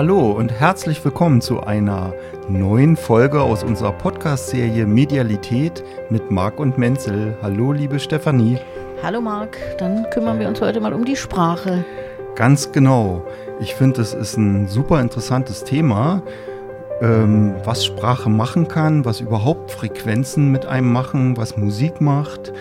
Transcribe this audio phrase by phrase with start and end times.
[0.00, 2.14] Hallo und herzlich willkommen zu einer
[2.48, 7.36] neuen Folge aus unserer Podcast-Serie Medialität mit Marc und Menzel.
[7.42, 8.56] Hallo, liebe Stefanie.
[9.02, 11.84] Hallo Marc, dann kümmern wir uns heute mal um die Sprache.
[12.34, 13.26] Ganz genau.
[13.60, 16.22] Ich finde, es ist ein super interessantes Thema,
[17.02, 22.54] ähm, was Sprache machen kann, was überhaupt Frequenzen mit einem machen, was Musik macht.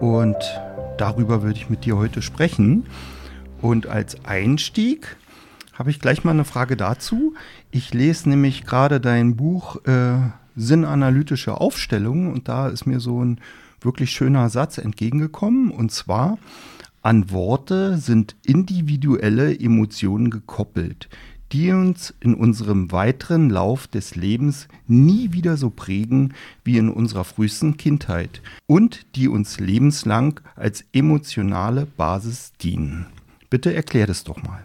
[0.00, 0.38] Und
[0.96, 2.86] darüber würde ich mit dir heute sprechen.
[3.60, 5.18] Und als Einstieg
[5.80, 7.32] habe ich gleich mal eine Frage dazu.
[7.70, 10.18] Ich lese nämlich gerade dein Buch äh,
[10.54, 13.40] Sinnanalytische Aufstellung und da ist mir so ein
[13.80, 16.36] wirklich schöner Satz entgegengekommen und zwar
[17.00, 21.08] an Worte sind individuelle Emotionen gekoppelt,
[21.50, 27.24] die uns in unserem weiteren Lauf des Lebens nie wieder so prägen wie in unserer
[27.24, 33.06] frühesten Kindheit und die uns lebenslang als emotionale Basis dienen.
[33.48, 34.62] Bitte erklär das doch mal.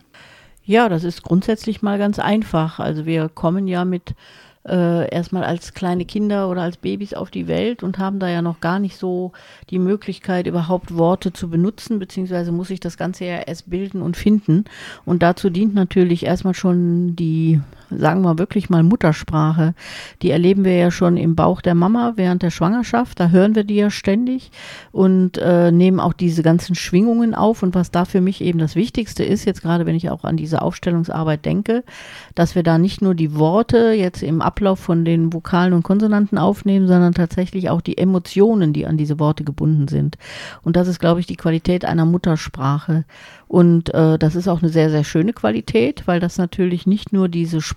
[0.66, 2.80] Ja, das ist grundsätzlich mal ganz einfach.
[2.80, 4.16] Also wir kommen ja mit
[4.68, 8.42] äh, erstmal als kleine Kinder oder als Babys auf die Welt und haben da ja
[8.42, 9.32] noch gar nicht so
[9.70, 14.18] die Möglichkeit, überhaupt Worte zu benutzen, beziehungsweise muss ich das Ganze ja erst bilden und
[14.18, 14.66] finden.
[15.06, 19.74] Und dazu dient natürlich erstmal schon die sagen wir wirklich mal Muttersprache,
[20.22, 23.20] die erleben wir ja schon im Bauch der Mama während der Schwangerschaft.
[23.20, 24.52] Da hören wir die ja ständig
[24.92, 27.64] und äh, nehmen auch diese ganzen Schwingungen auf.
[27.64, 30.38] Und was da für mich eben das Wichtigste ist, jetzt gerade wenn ich auch an
[30.38, 31.84] diese Aufstellungsarbeit denke,
[32.34, 36.38] dass wir da nicht nur die Worte jetzt im Ablauf von den Vokalen und Konsonanten
[36.38, 40.18] aufnehmen, sondern tatsächlich auch die Emotionen, die an diese Worte gebunden sind.
[40.64, 43.06] Und das ist, glaube ich, die Qualität einer Muttersprache.
[43.48, 47.30] Und äh, das ist auch eine sehr, sehr schöne Qualität, weil das natürlich nicht nur
[47.30, 47.75] diese Sprache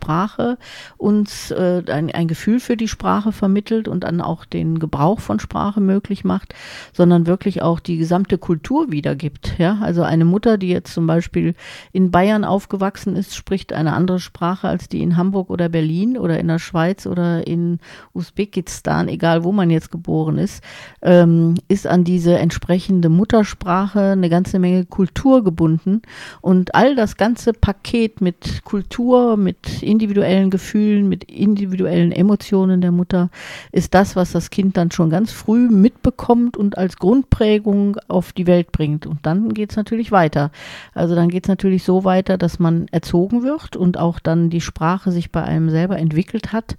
[0.96, 5.40] uns äh, ein, ein Gefühl für die Sprache vermittelt und dann auch den Gebrauch von
[5.40, 6.54] Sprache möglich macht,
[6.92, 9.58] sondern wirklich auch die gesamte Kultur wiedergibt.
[9.58, 9.78] Ja?
[9.80, 11.54] Also eine Mutter, die jetzt zum Beispiel
[11.92, 16.38] in Bayern aufgewachsen ist, spricht eine andere Sprache als die in Hamburg oder Berlin oder
[16.38, 17.78] in der Schweiz oder in
[18.14, 20.62] Usbekistan, egal wo man jetzt geboren ist,
[21.02, 26.02] ähm, ist an diese entsprechende Muttersprache eine ganze Menge Kultur gebunden.
[26.40, 33.30] Und all das ganze Paket mit Kultur, mit individuellen Gefühlen, mit individuellen Emotionen der Mutter
[33.72, 38.46] ist das, was das Kind dann schon ganz früh mitbekommt und als Grundprägung auf die
[38.46, 39.06] Welt bringt.
[39.06, 40.50] Und dann geht es natürlich weiter.
[40.94, 44.60] Also dann geht es natürlich so weiter, dass man erzogen wird und auch dann die
[44.60, 46.76] Sprache sich bei einem selber entwickelt hat.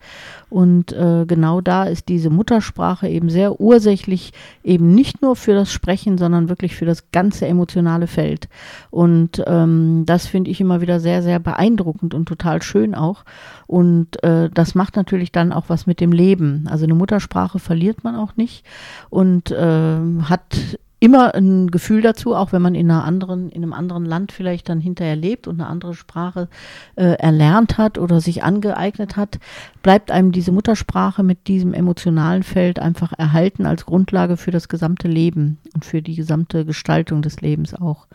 [0.50, 4.34] Und äh, genau da ist diese Muttersprache eben sehr ursächlich,
[4.64, 8.50] eben nicht nur für das Sprechen, sondern wirklich für das ganze emotionale Feld.
[8.90, 13.24] Und ähm, das finde ich immer wieder sehr, sehr beeindruckend und total schön auch.
[13.66, 16.68] Und äh, das macht natürlich dann auch was mit dem Leben.
[16.70, 18.66] Also eine Muttersprache verliert man auch nicht
[19.10, 23.74] und äh, hat immer ein Gefühl dazu, auch wenn man in einer anderen, in einem
[23.74, 26.50] anderen Land vielleicht dann hinterher lebt und eine andere Sprache
[26.96, 29.40] äh, erlernt hat oder sich angeeignet hat,
[29.82, 35.08] bleibt einem diese Muttersprache mit diesem emotionalen Feld einfach erhalten als Grundlage für das gesamte
[35.08, 38.08] Leben und für die gesamte Gestaltung des Lebens auch.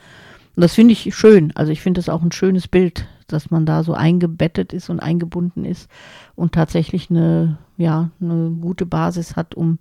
[0.56, 1.52] Und das finde ich schön.
[1.54, 5.00] Also ich finde es auch ein schönes Bild, dass man da so eingebettet ist und
[5.00, 5.90] eingebunden ist
[6.34, 9.78] und tatsächlich eine, ja, eine gute Basis hat, um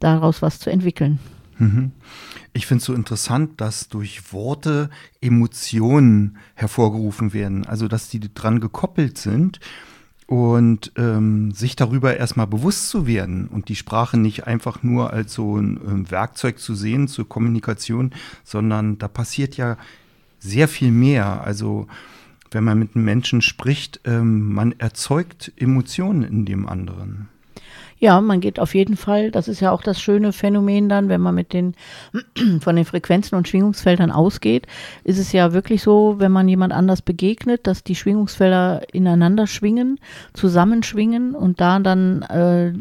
[0.00, 1.18] daraus was zu entwickeln.
[1.58, 1.92] Mhm.
[2.52, 4.90] Ich finde es so interessant, dass durch Worte
[5.20, 9.60] Emotionen hervorgerufen werden, also dass die dran gekoppelt sind
[10.26, 15.34] und ähm, sich darüber erstmal bewusst zu werden und die Sprache nicht einfach nur als
[15.34, 18.12] so ein ähm, Werkzeug zu sehen zur Kommunikation,
[18.42, 19.76] sondern da passiert ja
[20.38, 21.42] sehr viel mehr.
[21.44, 21.86] Also
[22.54, 27.28] wenn man mit einem Menschen spricht, ähm, man erzeugt Emotionen in dem anderen.
[27.98, 31.20] Ja, man geht auf jeden Fall, das ist ja auch das schöne Phänomen dann, wenn
[31.20, 31.74] man mit den
[32.60, 34.66] von den Frequenzen und Schwingungsfeldern ausgeht,
[35.04, 40.00] ist es ja wirklich so, wenn man jemand anders begegnet, dass die Schwingungsfelder ineinander schwingen,
[40.34, 42.72] zusammenschwingen und da dann äh,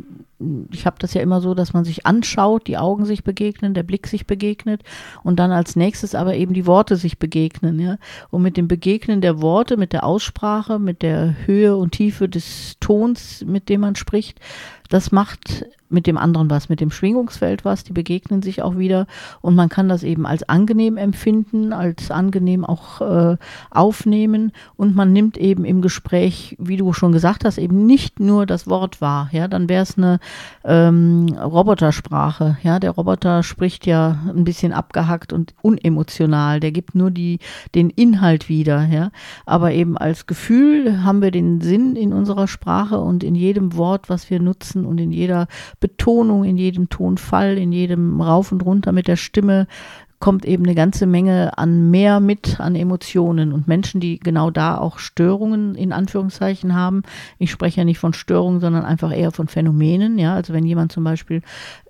[0.71, 3.83] ich habe das ja immer so, dass man sich anschaut, die Augen sich begegnen, der
[3.83, 4.81] Blick sich begegnet
[5.23, 7.79] und dann als nächstes aber eben die Worte sich begegnen.
[7.79, 7.97] Ja?
[8.29, 12.77] Und mit dem Begegnen der Worte, mit der Aussprache, mit der Höhe und Tiefe des
[12.79, 14.39] Tons, mit dem man spricht,
[14.89, 19.07] das macht mit dem anderen was, mit dem Schwingungsfeld was, die begegnen sich auch wieder.
[19.41, 23.37] Und man kann das eben als angenehm empfinden, als angenehm auch äh,
[23.69, 24.51] aufnehmen.
[24.75, 28.67] Und man nimmt eben im Gespräch, wie du schon gesagt hast, eben nicht nur das
[28.67, 30.19] Wort wahr, ja, dann wäre es eine
[30.63, 37.11] ähm, Robotersprache, ja, der Roboter spricht ja ein bisschen abgehackt und unemotional, der gibt nur
[37.11, 37.39] die,
[37.75, 39.11] den Inhalt wieder, ja,
[39.45, 44.09] aber eben als Gefühl haben wir den Sinn in unserer Sprache und in jedem Wort,
[44.09, 45.47] was wir nutzen und in jeder
[45.83, 49.67] Betonung, in jedem Tonfall, in jedem Rauf und Runter mit der Stimme
[50.23, 53.51] kommt eben eine ganze Menge an mehr mit, an Emotionen.
[53.51, 57.03] Und Menschen, die genau da auch Störungen in Anführungszeichen haben,
[57.39, 60.93] ich spreche ja nicht von Störungen, sondern einfach eher von Phänomenen, ja, also wenn jemand
[60.93, 61.41] zum Beispiel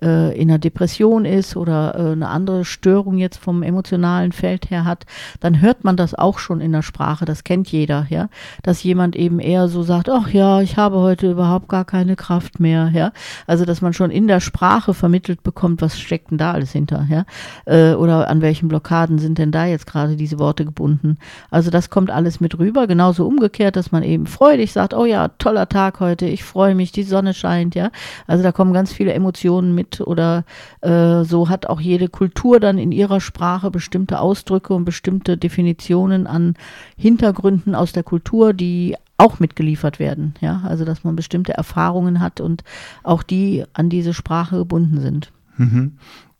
[0.02, 4.84] äh, in einer Depression ist oder äh, eine andere Störung jetzt vom emotionalen Feld her
[4.84, 5.06] hat,
[5.38, 8.30] dann hört man das auch schon in der Sprache, das kennt jeder, ja,
[8.64, 12.58] dass jemand eben eher so sagt, ach ja, ich habe heute überhaupt gar keine Kraft
[12.58, 13.12] mehr, ja,
[13.46, 17.06] also dass man schon in der Sprache vermittelt bekommt, was steckt denn da alles hinter,
[17.08, 17.26] ja,
[17.66, 21.18] äh, oder an welchen Blockaden sind denn da jetzt gerade diese Worte gebunden.
[21.50, 25.28] Also das kommt alles mit rüber, genauso umgekehrt, dass man eben freudig sagt, oh ja,
[25.28, 27.90] toller Tag heute, ich freue mich, die Sonne scheint, ja,
[28.26, 30.44] also da kommen ganz viele Emotionen mit oder
[30.80, 36.26] äh, so hat auch jede Kultur dann in ihrer Sprache bestimmte Ausdrücke und bestimmte Definitionen
[36.26, 36.54] an
[36.96, 40.34] Hintergründen aus der Kultur, die auch mitgeliefert werden.
[40.40, 42.64] Ja, also dass man bestimmte Erfahrungen hat und
[43.02, 45.32] auch die an diese Sprache gebunden sind.
[45.56, 45.92] Mhm.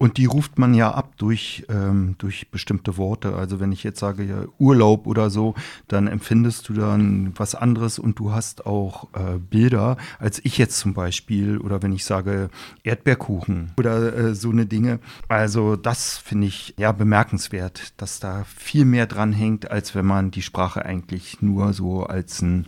[0.05, 3.37] Und die ruft man ja ab durch, ähm, durch bestimmte Worte.
[3.37, 5.55] Also wenn ich jetzt sage ja, Urlaub oder so,
[5.89, 10.79] dann empfindest du dann was anderes und du hast auch äh, Bilder, als ich jetzt
[10.79, 12.51] zum Beispiel, oder wenn ich sage
[12.83, 14.99] Erdbeerkuchen oder äh, so eine Dinge.
[15.29, 20.31] Also das finde ich ja bemerkenswert, dass da viel mehr dran hängt, als wenn man
[20.31, 22.67] die Sprache eigentlich nur so als ein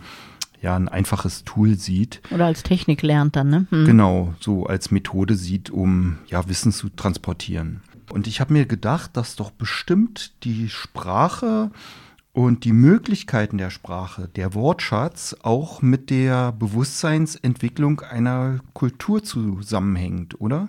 [0.67, 2.21] ja ein einfaches Tool sieht.
[2.29, 3.67] Oder als Technik lernt dann, ne?
[3.69, 3.85] Hm.
[3.85, 7.81] Genau, so als Methode sieht, um ja Wissen zu transportieren.
[8.09, 11.71] Und ich habe mir gedacht, dass doch bestimmt die Sprache
[12.33, 20.67] und die Möglichkeiten der Sprache, der Wortschatz auch mit der Bewusstseinsentwicklung einer Kultur zusammenhängt, oder?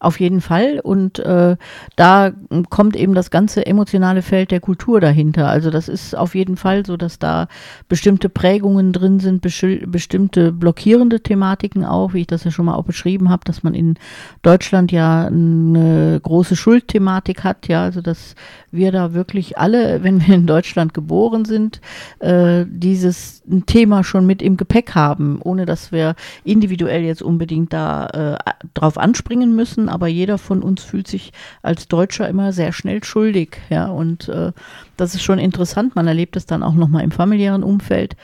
[0.00, 0.80] Auf jeden Fall.
[0.82, 1.56] Und äh,
[1.96, 2.32] da
[2.70, 5.48] kommt eben das ganze emotionale Feld der Kultur dahinter.
[5.48, 7.48] Also das ist auf jeden Fall so, dass da
[7.88, 12.84] bestimmte Prägungen drin sind, bestimmte blockierende Thematiken auch, wie ich das ja schon mal auch
[12.84, 13.94] beschrieben habe, dass man in
[14.42, 17.66] Deutschland ja eine große Schuldthematik hat.
[17.66, 18.36] Ja, also dass
[18.70, 21.80] wir da wirklich alle, wenn wir in Deutschland geboren sind,
[22.20, 26.14] äh, dieses Thema schon mit im Gepäck haben, ohne dass wir
[26.44, 29.87] individuell jetzt unbedingt da äh, drauf anspringen müssen.
[29.88, 31.32] Aber jeder von uns fühlt sich
[31.62, 33.58] als Deutscher immer sehr schnell schuldig.
[33.70, 34.52] Ja, und äh,
[34.96, 35.96] das ist schon interessant.
[35.96, 38.16] Man erlebt es dann auch nochmal im familiären Umfeld.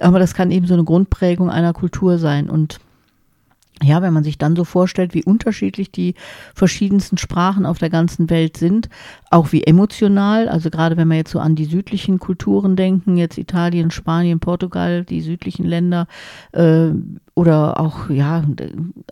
[0.00, 2.48] Aber das kann eben so eine Grundprägung einer Kultur sein.
[2.50, 2.80] Und
[3.82, 6.14] ja, wenn man sich dann so vorstellt, wie unterschiedlich die
[6.54, 8.88] verschiedensten Sprachen auf der ganzen Welt sind,
[9.30, 13.38] auch wie emotional, also gerade wenn wir jetzt so an die südlichen Kulturen denken, jetzt
[13.38, 16.06] Italien, Spanien, Portugal, die südlichen Länder
[16.52, 16.90] äh,
[17.34, 18.44] oder auch ja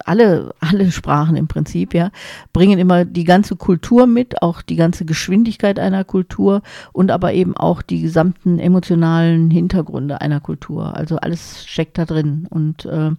[0.04, 2.10] alle alle Sprachen im Prinzip ja
[2.52, 6.62] bringen immer die ganze Kultur mit, auch die ganze Geschwindigkeit einer Kultur
[6.92, 10.96] und aber eben auch die gesamten emotionalen Hintergründe einer Kultur.
[10.96, 13.12] Also alles steckt da drin und äh,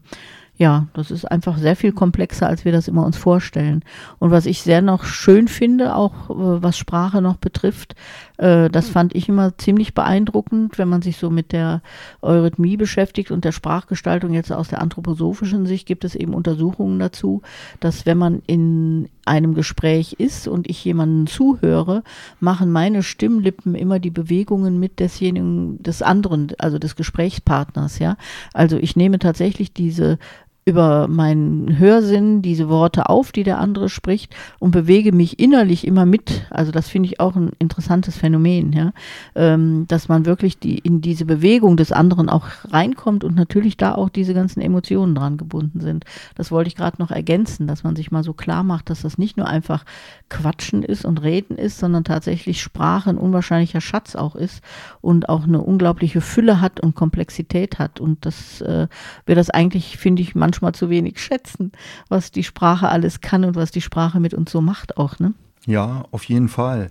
[0.61, 3.83] ja, das ist einfach sehr viel komplexer, als wir das immer uns vorstellen.
[4.19, 7.95] Und was ich sehr noch schön finde, auch äh, was Sprache noch betrifft,
[8.37, 8.93] äh, das hm.
[8.93, 11.81] fand ich immer ziemlich beeindruckend, wenn man sich so mit der
[12.21, 17.41] Eurythmie beschäftigt und der Sprachgestaltung jetzt aus der anthroposophischen Sicht gibt es eben Untersuchungen dazu,
[17.79, 22.03] dass wenn man in einem Gespräch ist und ich jemanden zuhöre,
[22.39, 28.15] machen meine Stimmlippen immer die Bewegungen mit desjenigen des anderen, also des Gesprächspartners, ja.
[28.53, 30.19] Also ich nehme tatsächlich diese
[30.63, 36.05] über meinen Hörsinn diese Worte auf, die der andere spricht und bewege mich innerlich immer
[36.05, 36.45] mit.
[36.51, 38.93] Also das finde ich auch ein interessantes Phänomen, ja,
[39.33, 43.95] ähm, dass man wirklich die, in diese Bewegung des anderen auch reinkommt und natürlich da
[43.95, 46.05] auch diese ganzen Emotionen dran gebunden sind.
[46.35, 49.17] Das wollte ich gerade noch ergänzen, dass man sich mal so klar macht, dass das
[49.17, 49.83] nicht nur einfach
[50.29, 54.63] Quatschen ist und Reden ist, sondern tatsächlich Sprache ein unwahrscheinlicher Schatz auch ist
[55.01, 58.87] und auch eine unglaubliche Fülle hat und Komplexität hat und das äh,
[59.25, 61.71] wir das eigentlich, finde ich, manchmal manchmal zu wenig schätzen,
[62.09, 65.33] was die Sprache alles kann und was die Sprache mit uns so macht auch, ne?
[65.65, 66.89] Ja, auf jeden Fall.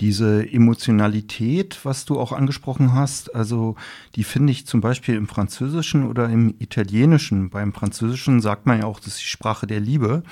[0.00, 3.76] Diese Emotionalität, was du auch angesprochen hast, also
[4.16, 7.50] die finde ich zum Beispiel im Französischen oder im Italienischen.
[7.50, 10.22] Beim Französischen sagt man ja auch, das ist die Sprache der Liebe.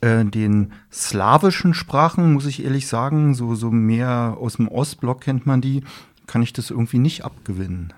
[0.00, 5.46] Äh, den slawischen Sprachen, muss ich ehrlich sagen, so, so mehr aus dem Ostblock kennt
[5.46, 5.84] man die,
[6.26, 7.92] kann ich das irgendwie nicht abgewinnen.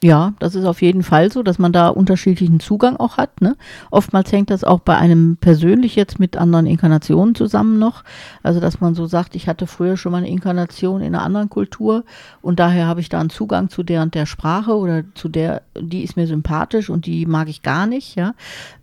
[0.00, 3.40] Ja, das ist auf jeden Fall so, dass man da unterschiedlichen Zugang auch hat.
[3.40, 3.56] Ne?
[3.90, 8.04] Oftmals hängt das auch bei einem persönlich jetzt mit anderen Inkarnationen zusammen noch.
[8.44, 11.50] Also, dass man so sagt, ich hatte früher schon mal eine Inkarnation in einer anderen
[11.50, 12.04] Kultur
[12.42, 15.62] und daher habe ich da einen Zugang zu der und der Sprache oder zu der,
[15.76, 18.14] die ist mir sympathisch und die mag ich gar nicht.
[18.14, 18.34] Ja,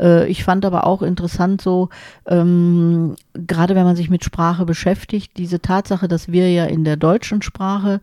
[0.02, 1.88] äh, Ich fand aber auch interessant so,
[2.26, 6.98] ähm, gerade wenn man sich mit Sprache beschäftigt, diese Tatsache, dass wir ja in der
[6.98, 8.02] deutschen Sprache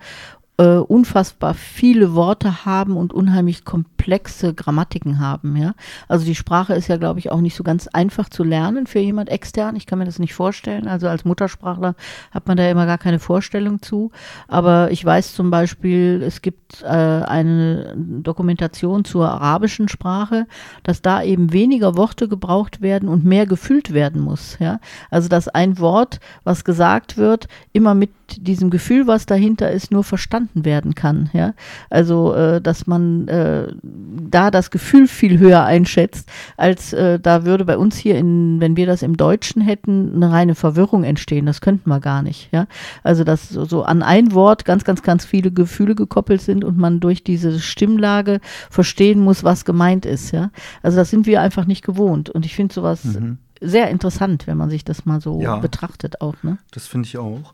[0.59, 5.57] äh, unfassbar viele Worte haben und unheimlich komplexe Grammatiken haben.
[5.57, 5.75] Ja?
[6.09, 8.99] Also die Sprache ist ja, glaube ich, auch nicht so ganz einfach zu lernen für
[8.99, 9.77] jemand extern.
[9.77, 10.89] Ich kann mir das nicht vorstellen.
[10.89, 11.95] Also als Muttersprachler
[12.33, 14.11] hat man da immer gar keine Vorstellung zu.
[14.47, 20.47] Aber ich weiß zum Beispiel, es gibt äh, eine Dokumentation zur arabischen Sprache,
[20.83, 24.59] dass da eben weniger Worte gebraucht werden und mehr gefüllt werden muss.
[24.59, 24.81] Ja?
[25.11, 30.05] Also dass ein Wort, was gesagt wird, immer mit diesem Gefühl, was dahinter ist, nur
[30.05, 31.31] verstanden werden kann.
[31.33, 31.55] Ja?
[31.91, 37.65] Also, äh, dass man äh, da das Gefühl viel höher einschätzt, als äh, da würde
[37.65, 41.47] bei uns hier, in, wenn wir das im Deutschen hätten, eine reine Verwirrung entstehen.
[41.47, 42.49] Das könnten wir gar nicht.
[42.53, 42.67] Ja?
[43.03, 46.79] Also, dass so, so an ein Wort ganz, ganz, ganz viele Gefühle gekoppelt sind und
[46.79, 50.33] man durch diese Stimmlage verstehen muss, was gemeint ist.
[50.33, 50.51] Ja?
[50.83, 52.31] Also, das sind wir einfach nicht gewohnt.
[52.31, 53.39] Und ich finde sowas mhm.
[53.61, 56.35] sehr interessant, wenn man sich das mal so ja, betrachtet auch.
[56.43, 56.59] Ne?
[56.71, 57.53] Das finde ich auch.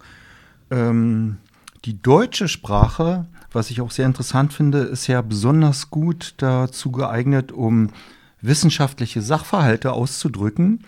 [0.70, 1.38] Ähm,
[1.88, 7.50] die deutsche Sprache, was ich auch sehr interessant finde, ist ja besonders gut dazu geeignet,
[7.50, 7.88] um
[8.42, 10.84] wissenschaftliche Sachverhalte auszudrücken.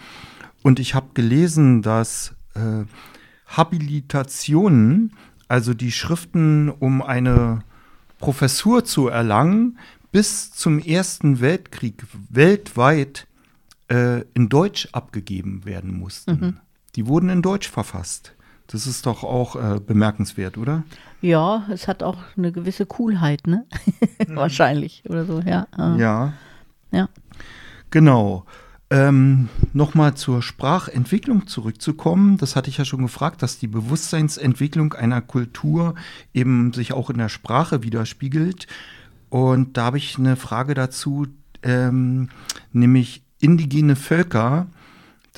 [0.62, 2.84] Und ich habe gelesen, dass äh,
[3.46, 5.14] Habilitationen,
[5.48, 7.60] also die Schriften, um eine
[8.18, 9.78] Professur zu erlangen,
[10.12, 13.26] bis zum Ersten Weltkrieg weltweit
[13.88, 16.30] äh, in Deutsch abgegeben werden mussten.
[16.32, 16.56] Mhm.
[16.94, 18.34] Die wurden in Deutsch verfasst.
[18.72, 20.84] Das ist doch auch äh, bemerkenswert, oder?
[21.20, 23.66] Ja, es hat auch eine gewisse Coolheit, ne?
[24.26, 24.36] Mhm.
[24.36, 25.66] Wahrscheinlich oder so, ja.
[25.96, 26.34] Ja.
[26.92, 27.08] Ja.
[27.90, 28.44] Genau.
[28.90, 32.36] Ähm, Nochmal zur Sprachentwicklung zurückzukommen.
[32.36, 35.94] Das hatte ich ja schon gefragt, dass die Bewusstseinsentwicklung einer Kultur
[36.34, 38.66] eben sich auch in der Sprache widerspiegelt.
[39.30, 41.26] Und da habe ich eine Frage dazu,
[41.62, 42.28] ähm,
[42.72, 44.66] nämlich indigene Völker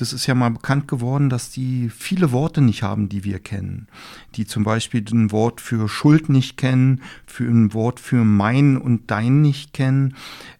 [0.03, 3.87] das ist ja mal bekannt geworden, dass die viele Worte nicht haben, die wir kennen.
[4.35, 9.09] Die zum Beispiel ein Wort für Schuld nicht kennen, für ein Wort für mein und
[9.09, 10.17] dein nicht kennen.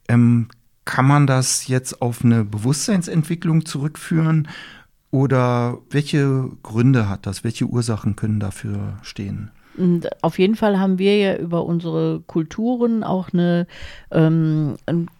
[0.07, 0.47] Ähm,
[0.85, 4.47] kann man das jetzt auf eine Bewusstseinsentwicklung zurückführen?
[5.11, 7.43] Oder welche Gründe hat das?
[7.43, 9.51] Welche Ursachen können dafür stehen?
[9.77, 13.67] Und auf jeden Fall haben wir ja über unsere Kulturen auch eine,
[14.11, 14.75] ähm,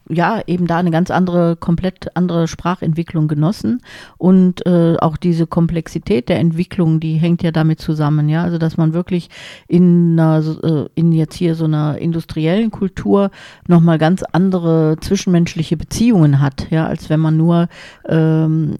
[0.10, 3.82] ja, eben da eine ganz andere, komplett andere Sprachentwicklung genossen.
[4.18, 8.44] Und äh, auch diese Komplexität der Entwicklung, die hängt ja damit zusammen, ja.
[8.44, 9.30] Also, dass man wirklich
[9.68, 13.32] in, einer, äh, in jetzt hier so einer industriellen Kultur
[13.68, 17.70] nochmal ganz andere zwischenmenschliche Beziehungen hat, ja, als wenn man nur
[18.08, 18.76] ähm,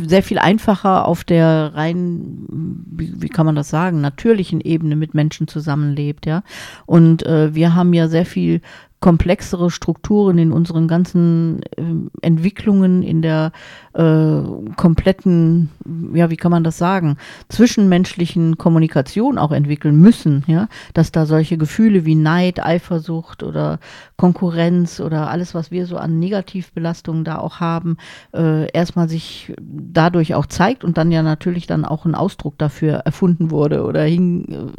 [0.00, 5.14] sehr viel einfacher auf der rein, wie, wie, kann man das sagen, natürlichen Ebene mit
[5.14, 6.42] Menschen zusammenlebt, ja.
[6.86, 8.60] Und äh, wir haben ja sehr viel
[9.02, 11.82] komplexere Strukturen in unseren ganzen äh,
[12.22, 13.50] Entwicklungen, in der
[13.94, 14.42] äh,
[14.76, 15.70] kompletten,
[16.14, 17.18] ja, wie kann man das sagen,
[17.48, 23.80] zwischenmenschlichen Kommunikation auch entwickeln müssen, ja, dass da solche Gefühle wie Neid, Eifersucht oder
[24.16, 27.96] Konkurrenz oder alles, was wir so an Negativbelastungen da auch haben,
[28.32, 32.98] äh, erstmal sich dadurch auch zeigt und dann ja natürlich dann auch ein Ausdruck dafür
[32.98, 34.70] erfunden wurde oder hin,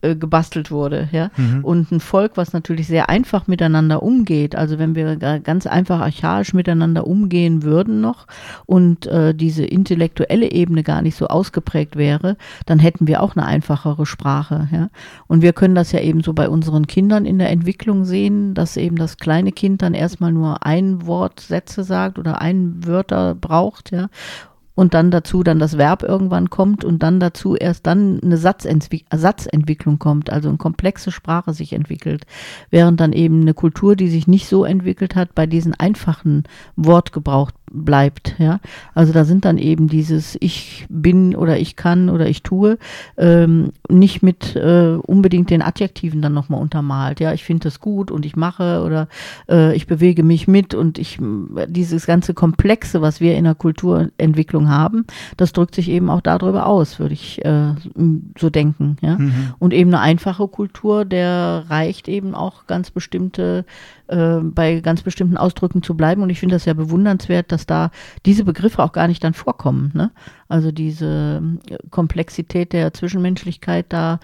[0.00, 1.30] äh, gebastelt wurde, ja.
[1.36, 1.64] Mhm.
[1.64, 6.54] Und ein Volk, was natürlich sehr einfach miteinander umgeht, also wenn wir ganz einfach archaisch
[6.54, 8.28] miteinander umgehen würden noch
[8.64, 13.44] und äh, diese intellektuelle Ebene gar nicht so ausgeprägt wäre, dann hätten wir auch eine
[13.44, 14.88] einfachere Sprache, ja.
[15.26, 18.76] Und wir können das ja eben so bei unseren Kindern in der Entwicklung sehen, dass
[18.76, 23.90] eben das kleine Kind dann erstmal nur ein Wort Sätze sagt oder ein Wörter braucht,
[23.90, 24.08] ja
[24.78, 29.06] und dann dazu dann das Verb irgendwann kommt und dann dazu erst dann eine Satzentwick
[29.12, 32.26] Satzentwicklung kommt, also eine komplexe Sprache sich entwickelt,
[32.70, 36.44] während dann eben eine Kultur, die sich nicht so entwickelt hat, bei diesen einfachen
[36.76, 38.34] Wortgebrauch bleibt.
[38.38, 38.60] Ja?
[38.94, 42.78] Also da sind dann eben dieses Ich bin oder ich kann oder ich tue
[43.16, 47.20] ähm, nicht mit äh, unbedingt den Adjektiven dann nochmal untermalt.
[47.20, 49.08] Ja, ich finde das gut und ich mache oder
[49.48, 51.18] äh, ich bewege mich mit und ich
[51.66, 55.04] dieses ganze Komplexe, was wir in der Kulturentwicklung haben,
[55.36, 57.74] das drückt sich eben auch darüber aus, würde ich äh,
[58.38, 58.96] so denken.
[59.00, 59.18] Ja?
[59.18, 59.54] Mhm.
[59.58, 63.64] Und eben eine einfache Kultur, der reicht eben auch ganz bestimmte
[64.08, 66.22] äh, bei ganz bestimmten Ausdrücken zu bleiben.
[66.22, 67.90] Und ich finde das ja bewundernswert, dass da
[68.26, 69.90] diese Begriffe auch gar nicht dann vorkommen.
[69.94, 70.10] Ne?
[70.48, 74.20] Also diese äh, Komplexität der Zwischenmenschlichkeit da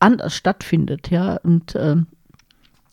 [0.00, 1.36] anders stattfindet, ja.
[1.42, 1.96] Und äh,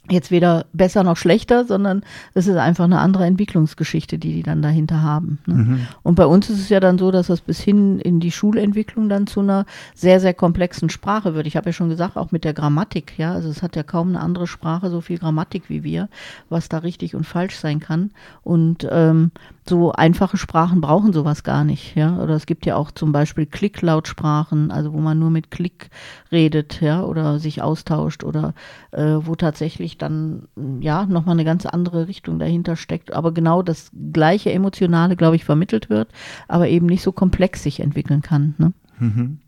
[0.10, 4.62] jetzt weder besser noch schlechter, sondern es ist einfach eine andere Entwicklungsgeschichte, die die dann
[4.62, 5.40] dahinter haben.
[5.46, 5.54] Ne?
[5.56, 5.88] Mhm.
[6.04, 9.10] Und bei uns ist es ja dann so, dass das bis hin in die Schulentwicklung
[9.10, 9.66] dann zu einer
[9.96, 11.48] sehr, sehr komplexen Sprache wird.
[11.48, 14.10] Ich habe ja schon gesagt, auch mit der Grammatik, ja, also es hat ja kaum
[14.10, 16.10] eine andere Sprache so viel Grammatik wie wir,
[16.50, 18.12] was da richtig und falsch sein kann.
[18.44, 19.32] Und ähm,
[19.68, 22.18] so einfache Sprachen brauchen sowas gar nicht, ja.
[22.22, 25.90] Oder es gibt ja auch zum Beispiel Klicklautsprachen, also wo man nur mit Klick
[26.32, 28.54] redet, ja, oder sich austauscht oder
[28.92, 30.48] äh, wo tatsächlich dann
[30.80, 35.46] ja nochmal eine ganz andere Richtung dahinter steckt, aber genau das gleiche Emotionale, glaube ich,
[35.46, 36.10] vermittelt wird,
[36.48, 38.56] aber eben nicht so komplex sich entwickeln kann.
[38.58, 38.74] Ne?
[39.00, 39.40] Mhm.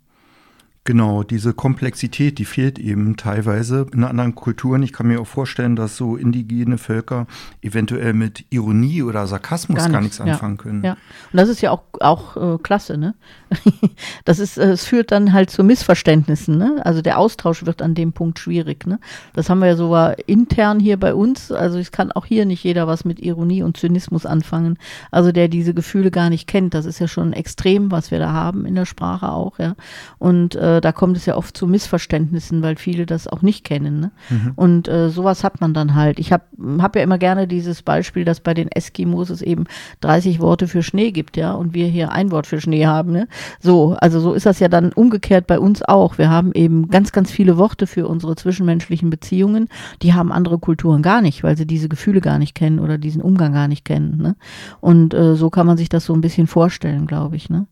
[0.88, 4.82] Genau, diese Komplexität, die fehlt eben teilweise in anderen Kulturen.
[4.84, 7.28] Ich kann mir auch vorstellen, dass so indigene Völker
[7.62, 10.84] eventuell mit Ironie oder Sarkasmus gar, gar nichts anfangen ja, können.
[10.86, 13.16] Ja, und das ist ja auch, auch äh, klasse, ne?
[14.24, 16.80] das ist, äh, es führt dann halt zu Missverständnissen, ne?
[16.86, 19.02] Also der Austausch wird an dem Punkt schwierig, ne?
[19.34, 21.52] Das haben wir ja sogar intern hier bei uns.
[21.52, 24.78] Also es kann auch hier nicht jeder was mit Ironie und Zynismus anfangen.
[25.12, 26.74] Also der diese Gefühle gar nicht kennt.
[26.74, 29.76] Das ist ja schon extrem, was wir da haben in der Sprache auch, ja.
[30.18, 34.00] Und äh, da kommt es ja oft zu Missverständnissen, weil viele das auch nicht kennen.
[34.00, 34.12] Ne?
[34.30, 34.52] Mhm.
[34.56, 36.20] Und äh, sowas hat man dann halt.
[36.20, 36.44] Ich habe
[36.80, 39.66] hab ja immer gerne dieses Beispiel, dass bei den Eskimos es eben
[40.02, 43.12] 30 Worte für Schnee gibt, ja, und wir hier ein Wort für Schnee haben.
[43.12, 43.28] Ne?
[43.60, 46.18] So, also so ist das ja dann umgekehrt bei uns auch.
[46.18, 49.70] Wir haben eben ganz, ganz viele Worte für unsere zwischenmenschlichen Beziehungen.
[50.02, 53.22] Die haben andere Kulturen gar nicht, weil sie diese Gefühle gar nicht kennen oder diesen
[53.22, 54.18] Umgang gar nicht kennen.
[54.18, 54.36] Ne?
[54.80, 57.50] Und äh, so kann man sich das so ein bisschen vorstellen, glaube ich.
[57.50, 57.68] Ne?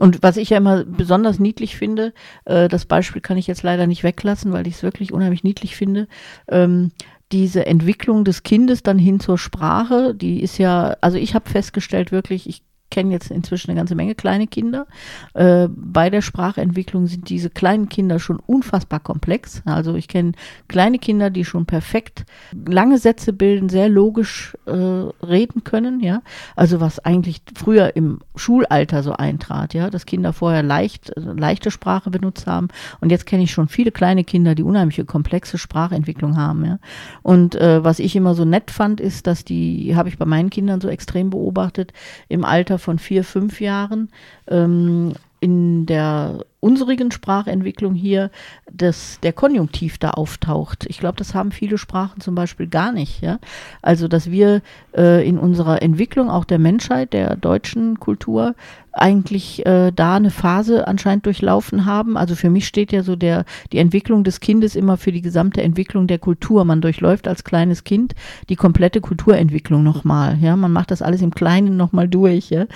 [0.00, 2.14] Und was ich ja immer besonders niedlich finde,
[2.46, 5.76] äh, das Beispiel kann ich jetzt leider nicht weglassen, weil ich es wirklich unheimlich niedlich
[5.76, 6.08] finde.
[6.48, 6.92] Ähm,
[7.32, 12.12] diese Entwicklung des Kindes dann hin zur Sprache, die ist ja, also ich habe festgestellt
[12.12, 14.86] wirklich, ich kenne jetzt inzwischen eine ganze Menge kleine Kinder.
[15.34, 19.62] Äh, bei der Sprachentwicklung sind diese kleinen Kinder schon unfassbar komplex.
[19.64, 20.32] Also ich kenne
[20.68, 26.22] kleine Kinder, die schon perfekt lange Sätze bilden, sehr logisch äh, reden können, ja.
[26.56, 31.70] Also was eigentlich früher im Schulalter so eintrat, ja, dass Kinder vorher leicht, äh, leichte
[31.70, 32.68] Sprache benutzt haben.
[33.00, 36.78] Und jetzt kenne ich schon viele kleine Kinder, die unheimliche komplexe Sprachentwicklung haben, ja.
[37.22, 40.50] Und äh, was ich immer so nett fand, ist, dass die, habe ich bei meinen
[40.50, 41.92] Kindern so extrem beobachtet,
[42.28, 44.08] im Alter von vier, fünf Jahren
[44.48, 48.30] ähm, in der unserigen Sprachentwicklung hier,
[48.70, 50.84] dass der Konjunktiv da auftaucht.
[50.88, 53.22] Ich glaube, das haben viele Sprachen zum Beispiel gar nicht.
[53.22, 53.38] Ja?
[53.80, 54.60] Also, dass wir
[54.94, 58.54] äh, in unserer Entwicklung auch der Menschheit, der deutschen Kultur,
[58.92, 62.16] eigentlich äh, da eine Phase anscheinend durchlaufen haben.
[62.16, 65.62] Also für mich steht ja so der, die Entwicklung des Kindes immer für die gesamte
[65.62, 66.64] Entwicklung der Kultur.
[66.64, 68.14] Man durchläuft als kleines Kind
[68.48, 70.38] die komplette Kulturentwicklung nochmal.
[70.40, 72.50] Ja, man macht das alles im Kleinen nochmal durch.
[72.50, 72.66] Ja?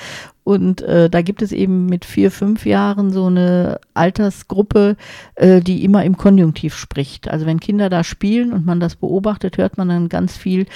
[0.44, 4.96] Und äh, da gibt es eben mit vier, fünf Jahren so eine Altersgruppe,
[5.37, 7.29] äh, die immer im Konjunktiv spricht.
[7.29, 10.66] Also wenn Kinder da spielen und man das beobachtet, hört man dann ganz viel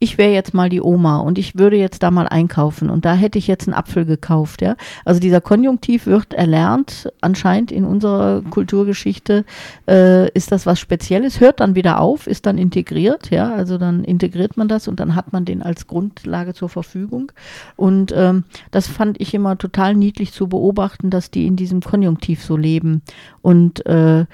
[0.00, 3.14] ich wäre jetzt mal die Oma und ich würde jetzt da mal einkaufen und da
[3.14, 4.76] hätte ich jetzt einen Apfel gekauft, ja.
[5.04, 9.44] Also dieser Konjunktiv wird erlernt, anscheinend in unserer Kulturgeschichte
[9.88, 13.52] äh, ist das was Spezielles, hört dann wieder auf, ist dann integriert, ja.
[13.52, 17.32] Also dann integriert man das und dann hat man den als Grundlage zur Verfügung.
[17.74, 22.44] Und ähm, das fand ich immer total niedlich zu beobachten, dass die in diesem Konjunktiv
[22.44, 23.02] so leben
[23.42, 24.26] und äh,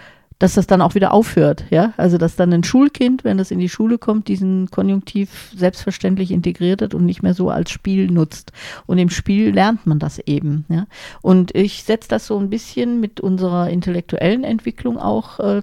[0.45, 1.95] dass das dann auch wieder aufhört, ja.
[1.97, 6.83] Also dass dann ein Schulkind, wenn das in die Schule kommt, diesen Konjunktiv selbstverständlich integriert
[6.83, 8.53] hat und nicht mehr so als Spiel nutzt.
[8.85, 10.85] Und im Spiel lernt man das eben, ja.
[11.23, 15.63] Und ich setze das so ein bisschen mit unserer intellektuellen Entwicklung auch äh,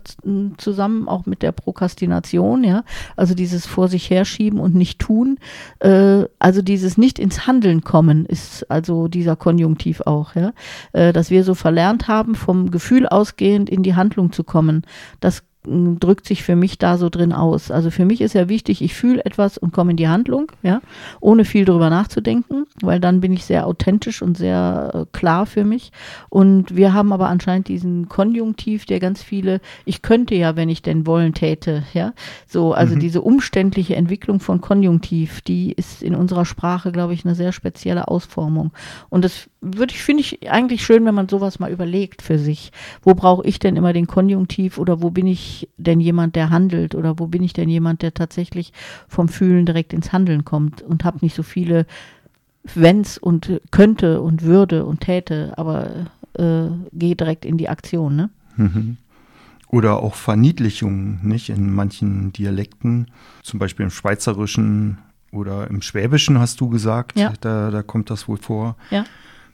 [0.57, 2.83] zusammen, auch mit der Prokrastination, ja.
[3.15, 5.37] Also dieses vor sich herschieben und nicht tun.
[5.77, 10.53] Äh, also dieses nicht ins Handeln kommen ist also dieser Konjunktiv auch, ja.
[10.91, 14.83] Äh, dass wir so verlernt haben, vom Gefühl ausgehend in die Handlung zu kommen kommen.
[15.19, 17.69] Das drückt sich für mich da so drin aus.
[17.69, 20.81] Also für mich ist ja wichtig, ich fühle etwas und komme in die Handlung, ja,
[21.19, 25.63] ohne viel drüber nachzudenken, weil dann bin ich sehr authentisch und sehr äh, klar für
[25.63, 25.91] mich.
[26.29, 30.81] Und wir haben aber anscheinend diesen Konjunktiv, der ganz viele, ich könnte ja, wenn ich
[30.81, 32.13] denn wollen täte, ja,
[32.47, 32.99] so, also mhm.
[32.99, 38.07] diese umständliche Entwicklung von Konjunktiv, die ist in unserer Sprache, glaube ich, eine sehr spezielle
[38.07, 38.71] Ausformung.
[39.09, 42.71] Und das würde ich, finde ich eigentlich schön, wenn man sowas mal überlegt für sich.
[43.03, 46.95] Wo brauche ich denn immer den Konjunktiv oder wo bin ich denn jemand, der handelt
[46.95, 48.73] oder wo bin ich denn jemand, der tatsächlich
[49.07, 51.85] vom Fühlen direkt ins Handeln kommt und habe nicht so viele
[52.63, 58.15] Wenns und könnte und würde und täte, aber äh, gehe direkt in die Aktion.
[58.15, 58.29] Ne?
[58.57, 58.97] Mhm.
[59.67, 61.49] Oder auch Verniedlichungen, nicht?
[61.49, 63.07] In manchen Dialekten,
[63.43, 64.97] zum Beispiel im Schweizerischen
[65.31, 67.31] oder im Schwäbischen hast du gesagt, ja.
[67.39, 68.75] da, da kommt das wohl vor.
[68.89, 69.05] Ja.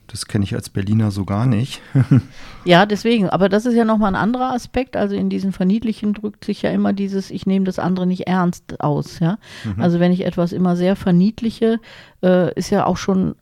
[0.08, 1.82] Das kenne ich als Berliner so gar nicht.
[2.64, 3.28] ja, deswegen.
[3.28, 4.96] Aber das ist ja nochmal ein anderer Aspekt.
[4.96, 8.80] Also in diesen Verniedlichen drückt sich ja immer dieses, ich nehme das andere nicht ernst
[8.80, 9.20] aus.
[9.20, 9.38] Ja?
[9.64, 9.82] Mhm.
[9.82, 11.78] Also wenn ich etwas immer sehr verniedliche,
[12.22, 13.34] äh, ist ja auch schon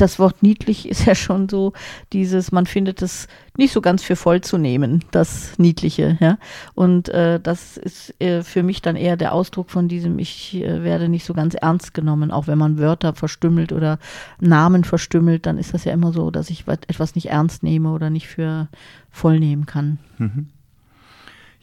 [0.00, 1.72] das Wort niedlich ist ja schon so
[2.12, 6.38] dieses, man findet es nicht so ganz für voll zu nehmen, das Niedliche, ja.
[6.74, 10.82] Und äh, das ist äh, für mich dann eher der Ausdruck von diesem, ich äh,
[10.82, 13.98] werde nicht so ganz ernst genommen, auch wenn man Wörter verstümmelt oder
[14.40, 18.10] Namen verstümmelt, dann ist das ja immer so, dass ich etwas nicht ernst nehme oder
[18.10, 18.68] nicht für
[19.10, 19.98] voll nehmen kann.
[20.18, 20.48] Mhm.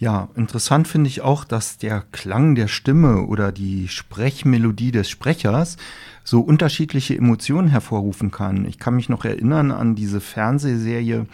[0.03, 5.77] Ja, interessant finde ich auch, dass der Klang der Stimme oder die Sprechmelodie des Sprechers
[6.25, 8.65] so unterschiedliche Emotionen hervorrufen kann.
[8.65, 11.25] Ich kann mich noch erinnern an diese Fernsehserie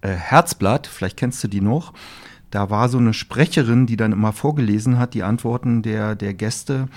[0.00, 1.92] äh, Herzblatt, vielleicht kennst du die noch.
[2.50, 6.88] Da war so eine Sprecherin, die dann immer vorgelesen hat, die Antworten der, der Gäste.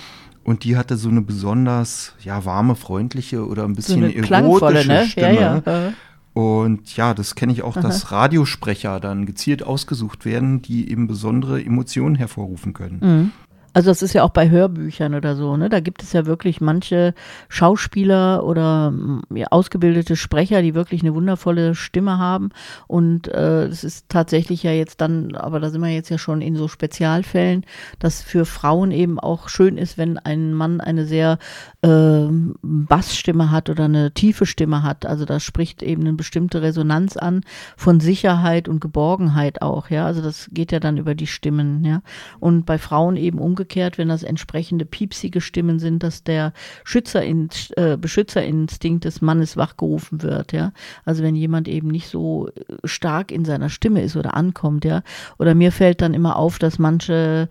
[0.46, 5.06] Und die hatte so eine besonders ja, warme, freundliche oder ein bisschen so erotische ne?
[5.06, 5.36] Stimme.
[5.36, 5.94] Ja, ja.
[6.40, 7.82] Und ja, das kenne ich auch, Aha.
[7.82, 13.00] dass Radiosprecher dann gezielt ausgesucht werden, die eben besondere Emotionen hervorrufen können.
[13.02, 13.32] Mhm.
[13.74, 15.70] Also das ist ja auch bei Hörbüchern oder so, ne?
[15.70, 17.14] Da gibt es ja wirklich manche
[17.50, 22.50] Schauspieler oder mm, ja, ausgebildete Sprecher, die wirklich eine wundervolle Stimme haben.
[22.88, 26.42] Und äh, es ist tatsächlich ja jetzt dann, aber da sind wir jetzt ja schon
[26.42, 27.64] in so Spezialfällen,
[28.00, 31.38] dass für Frauen eben auch schön ist, wenn ein Mann eine sehr
[31.82, 32.28] äh,
[32.62, 35.06] Bassstimme hat oder eine tiefe Stimme hat.
[35.06, 37.42] Also da spricht eben eine bestimmte Resonanz an
[37.78, 40.06] von Sicherheit und Geborgenheit auch, ja.
[40.06, 42.02] Also das geht ja dann über die Stimmen, ja.
[42.40, 47.96] Und bei Frauen eben umgekehrt wenn das entsprechende piepsige Stimmen sind, dass der Schützerin, äh,
[47.98, 50.74] Beschützerinstinkt des Mannes wachgerufen wird, ja.
[51.06, 52.50] Also wenn jemand eben nicht so
[52.84, 55.02] stark in seiner Stimme ist oder ankommt, ja.
[55.38, 57.48] Oder mir fällt dann immer auf, dass manche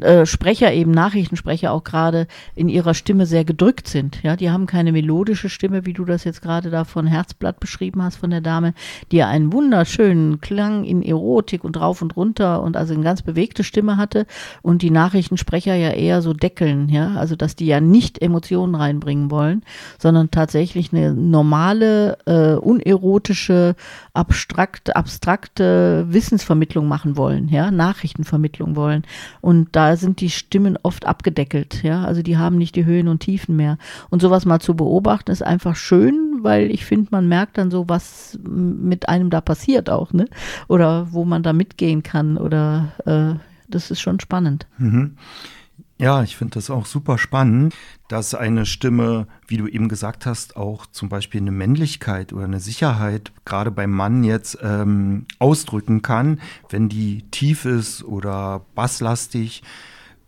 [0.00, 4.22] äh, Sprecher eben, Nachrichtensprecher auch gerade in ihrer Stimme sehr gedrückt sind.
[4.22, 8.02] Ja, die haben keine melodische Stimme, wie du das jetzt gerade da von Herzblatt beschrieben
[8.02, 8.74] hast von der Dame,
[9.10, 13.22] die ja einen wunderschönen Klang in Erotik und rauf und runter und also eine ganz
[13.22, 14.26] bewegte Stimme hatte
[14.62, 19.32] und die Nachrichtensprecher ja eher so deckeln, ja, also dass die ja nicht Emotionen reinbringen
[19.32, 19.62] wollen,
[19.98, 23.74] sondern tatsächlich eine normale, äh, unerotische,
[24.14, 29.02] abstrakte, abstrakte Wissensvermittlung machen wollen, ja, Nachrichtenvermittlung wollen
[29.40, 33.20] und da sind die Stimmen oft abgedeckelt, ja, also die haben nicht die Höhen und
[33.20, 33.78] Tiefen mehr.
[34.10, 37.88] Und sowas mal zu beobachten ist einfach schön, weil ich finde, man merkt dann so,
[37.88, 40.26] was mit einem da passiert auch, ne?
[40.68, 44.66] Oder wo man da mitgehen kann oder äh, das ist schon spannend.
[44.78, 45.16] Mhm.
[46.00, 47.74] Ja, ich finde das auch super spannend,
[48.06, 52.60] dass eine Stimme, wie du eben gesagt hast, auch zum Beispiel eine Männlichkeit oder eine
[52.60, 59.64] Sicherheit gerade beim Mann jetzt ähm, ausdrücken kann, wenn die tief ist oder basslastig.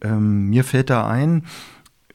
[0.01, 1.45] Ähm, mir fällt da ein,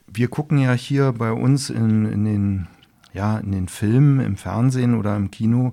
[0.06, 2.68] wir gucken ja hier bei uns in, in den
[3.14, 5.72] ja, in den Filmen, im Fernsehen oder im Kino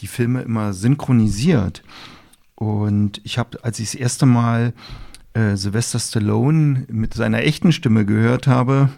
[0.00, 1.84] die Filme immer synchronisiert.
[2.56, 4.74] Und ich habe, als ich das erste Mal
[5.40, 8.90] äh, Sylvester Stallone mit seiner echten Stimme gehört habe,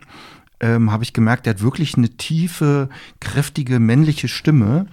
[0.61, 2.89] ähm, habe ich gemerkt, er hat wirklich eine tiefe,
[3.21, 4.87] kräftige männliche Stimme.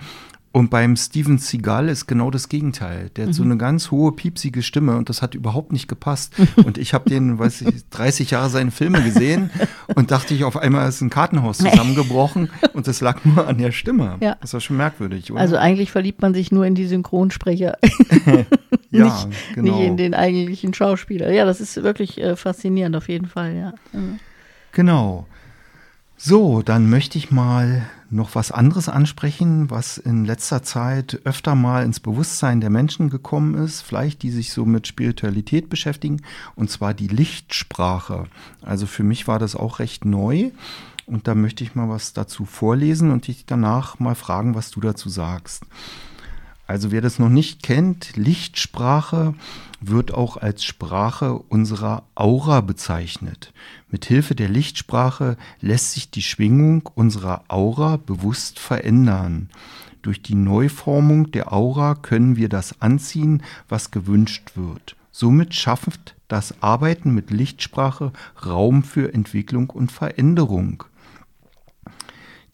[0.51, 3.11] Und beim Steven Seagal ist genau das Gegenteil.
[3.15, 3.33] Der hat mhm.
[3.33, 6.33] so eine ganz hohe, piepsige Stimme und das hat überhaupt nicht gepasst.
[6.55, 9.51] Und ich habe den, weiß ich, 30 Jahre seine Filme gesehen
[9.95, 13.71] und dachte ich, auf einmal ist ein Kartenhaus zusammengebrochen und das lag nur an der
[13.71, 14.17] Stimme.
[14.21, 14.37] Ja.
[14.41, 15.39] Das war schon merkwürdig, oder?
[15.39, 17.77] Also eigentlich verliebt man sich nur in die Synchronsprecher.
[18.91, 19.77] ja, nicht, genau.
[19.77, 21.31] Nicht in den eigentlichen Schauspieler.
[21.31, 23.73] Ja, das ist wirklich äh, faszinierend auf jeden Fall, ja.
[24.71, 25.27] Genau.
[26.21, 31.85] So, dann möchte ich mal noch was anderes ansprechen, was in letzter Zeit öfter mal
[31.85, 36.21] ins Bewusstsein der Menschen gekommen ist, vielleicht die sich so mit Spiritualität beschäftigen,
[36.55, 38.25] und zwar die Lichtsprache.
[38.61, 40.51] Also für mich war das auch recht neu
[41.05, 44.81] und da möchte ich mal was dazu vorlesen und dich danach mal fragen, was du
[44.81, 45.63] dazu sagst.
[46.69, 49.33] Also wer das noch nicht kennt, Lichtsprache
[49.81, 53.53] wird auch als Sprache unserer Aura bezeichnet.
[53.89, 59.49] Mit Hilfe der Lichtsprache lässt sich die Schwingung unserer Aura bewusst verändern.
[60.03, 64.95] Durch die Neuformung der Aura können wir das anziehen, was gewünscht wird.
[65.11, 68.13] Somit schafft das Arbeiten mit Lichtsprache
[68.45, 70.83] Raum für Entwicklung und Veränderung.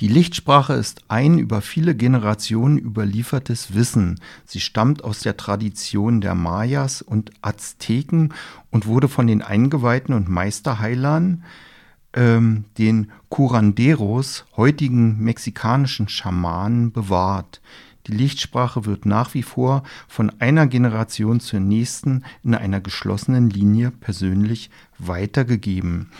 [0.01, 4.19] Die Lichtsprache ist ein über viele Generationen überliefertes Wissen.
[4.45, 8.33] Sie stammt aus der Tradition der Mayas und Azteken
[8.71, 11.43] und wurde von den Eingeweihten und Meisterheilern,
[12.13, 17.61] ähm, den Curanderos, heutigen mexikanischen Schamanen, bewahrt.
[18.07, 23.91] Die Lichtsprache wird nach wie vor von einer Generation zur nächsten in einer geschlossenen Linie
[23.91, 26.11] persönlich weitergegeben.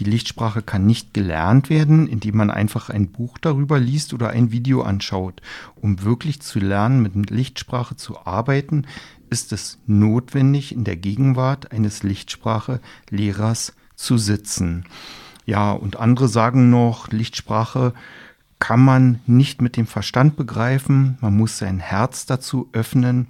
[0.00, 4.50] Die Lichtsprache kann nicht gelernt werden, indem man einfach ein Buch darüber liest oder ein
[4.50, 5.42] Video anschaut.
[5.76, 8.86] Um wirklich zu lernen, mit Lichtsprache zu arbeiten,
[9.28, 14.86] ist es notwendig, in der Gegenwart eines Lichtsprache-Lehrers zu sitzen.
[15.44, 17.92] Ja, und andere sagen noch, Lichtsprache
[18.58, 21.18] kann man nicht mit dem Verstand begreifen.
[21.20, 23.28] Man muss sein Herz dazu öffnen,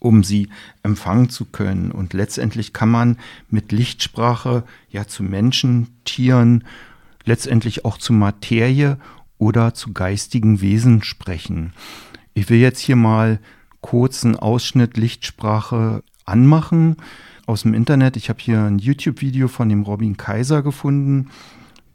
[0.00, 0.48] um sie
[0.82, 1.90] empfangen zu können.
[1.90, 3.18] Und letztendlich kann man
[3.50, 6.64] mit Lichtsprache ja zu Menschen, Tieren,
[7.24, 8.98] letztendlich auch zu Materie
[9.38, 11.72] oder zu geistigen Wesen sprechen.
[12.34, 13.40] Ich will jetzt hier mal
[13.80, 16.96] kurzen Ausschnitt Lichtsprache anmachen
[17.46, 18.16] aus dem Internet.
[18.16, 21.30] Ich habe hier ein YouTube-Video von dem Robin Kaiser gefunden,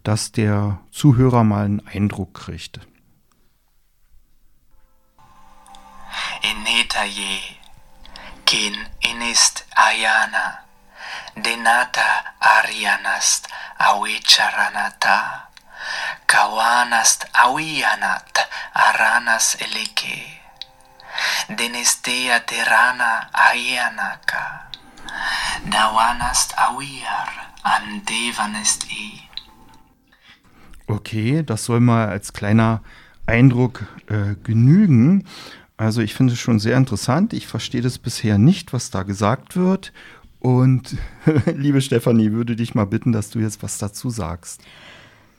[0.04, 2.80] dass der Zuhörer mal einen Eindruck kriegt.
[6.42, 7.40] Inetaye,
[8.54, 10.62] kin inist ayana,
[11.36, 13.50] denata arianast
[13.82, 15.18] awicharanata,
[16.30, 18.46] kawanast awianat
[18.78, 20.38] aranas eleke,
[21.50, 24.70] denestea terana ayanaka,
[25.66, 29.30] dawanast awiar andevanest e.
[30.88, 32.84] Okay, das soll mal als kleiner
[33.26, 35.26] Eindruck äh, genügen.
[35.78, 37.34] Also ich finde es schon sehr interessant.
[37.34, 39.92] Ich verstehe das bisher nicht, was da gesagt wird.
[40.40, 40.98] Und
[41.56, 44.62] liebe Stefanie, würde dich mal bitten, dass du jetzt was dazu sagst.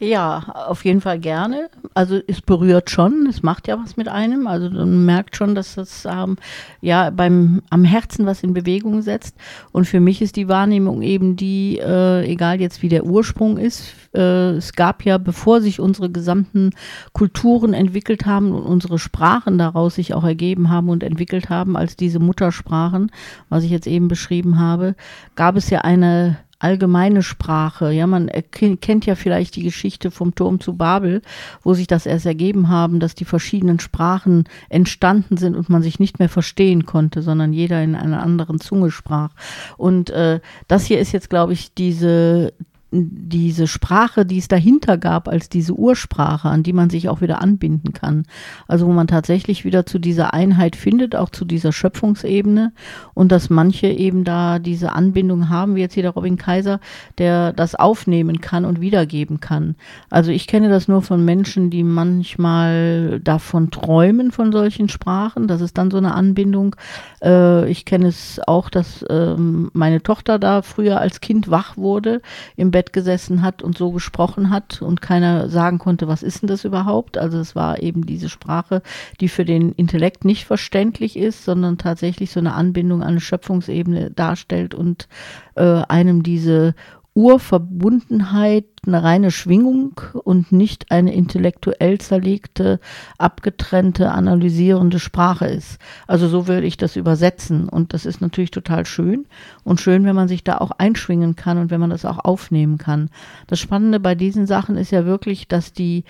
[0.00, 1.70] Ja, auf jeden Fall gerne.
[1.94, 4.48] Also es berührt schon, es macht ja was mit einem.
[4.48, 6.36] Also man merkt schon, dass das ähm,
[6.80, 9.36] ja beim am Herzen was in Bewegung setzt.
[9.70, 13.94] Und für mich ist die Wahrnehmung eben die, äh, egal jetzt wie der Ursprung ist,
[14.14, 16.70] äh, es gab ja, bevor sich unsere gesamten
[17.12, 21.96] Kulturen entwickelt haben und unsere Sprachen daraus sich auch ergeben haben und entwickelt haben als
[21.96, 23.12] diese Muttersprachen,
[23.48, 24.96] was ich jetzt eben beschrieben habe,
[25.36, 27.92] gab es ja eine allgemeine Sprache.
[27.92, 31.20] Ja, man kennt ja vielleicht die Geschichte vom Turm zu Babel,
[31.62, 36.00] wo sich das erst ergeben haben, dass die verschiedenen Sprachen entstanden sind und man sich
[36.00, 39.30] nicht mehr verstehen konnte, sondern jeder in einer anderen Zunge sprach.
[39.76, 42.54] Und äh, das hier ist jetzt, glaube ich, diese
[42.96, 47.40] diese Sprache, die es dahinter gab, als diese Ursprache, an die man sich auch wieder
[47.40, 48.24] anbinden kann.
[48.68, 52.72] Also wo man tatsächlich wieder zu dieser Einheit findet, auch zu dieser Schöpfungsebene
[53.12, 56.78] und dass manche eben da diese Anbindung haben, wie jetzt hier der Robin Kaiser,
[57.18, 59.74] der das aufnehmen kann und wiedergeben kann.
[60.08, 65.48] Also ich kenne das nur von Menschen, die manchmal davon träumen, von solchen Sprachen.
[65.48, 66.76] Das ist dann so eine Anbindung.
[67.22, 72.20] Äh, ich kenne es auch, dass äh, meine Tochter da früher als Kind wach wurde
[72.56, 76.42] im Bett Bett gesessen hat und so gesprochen hat und keiner sagen konnte, was ist
[76.42, 77.16] denn das überhaupt?
[77.16, 78.82] Also es war eben diese Sprache,
[79.20, 84.10] die für den Intellekt nicht verständlich ist, sondern tatsächlich so eine Anbindung an eine Schöpfungsebene
[84.10, 85.08] darstellt und
[85.54, 86.74] äh, einem diese
[87.14, 92.80] Urverbundenheit eine reine Schwingung und nicht eine intellektuell zerlegte,
[93.18, 95.78] abgetrennte, analysierende Sprache ist.
[96.06, 97.68] Also so würde ich das übersetzen.
[97.68, 99.26] Und das ist natürlich total schön
[99.62, 102.78] und schön, wenn man sich da auch einschwingen kann und wenn man das auch aufnehmen
[102.78, 103.10] kann.
[103.46, 106.04] Das Spannende bei diesen Sachen ist ja wirklich, dass die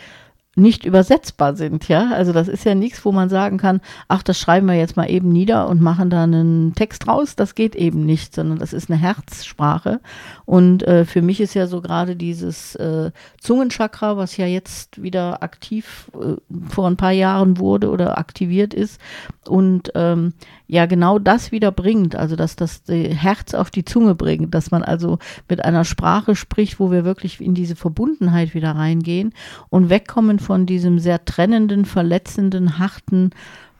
[0.56, 2.10] nicht übersetzbar sind, ja.
[2.12, 5.10] Also das ist ja nichts, wo man sagen kann, ach, das schreiben wir jetzt mal
[5.10, 7.36] eben nieder und machen da einen Text raus.
[7.36, 10.00] Das geht eben nicht, sondern das ist eine Herzsprache.
[10.44, 15.42] Und äh, für mich ist ja so gerade dieses äh, Zungenchakra, was ja jetzt wieder
[15.42, 16.36] aktiv äh,
[16.68, 19.00] vor ein paar Jahren wurde oder aktiviert ist
[19.48, 20.34] und ähm,
[20.66, 24.82] ja genau das wieder bringt, also dass das Herz auf die Zunge bringt, dass man
[24.82, 29.34] also mit einer Sprache spricht, wo wir wirklich in diese Verbundenheit wieder reingehen
[29.68, 33.30] und wegkommen von diesem sehr trennenden, verletzenden, harten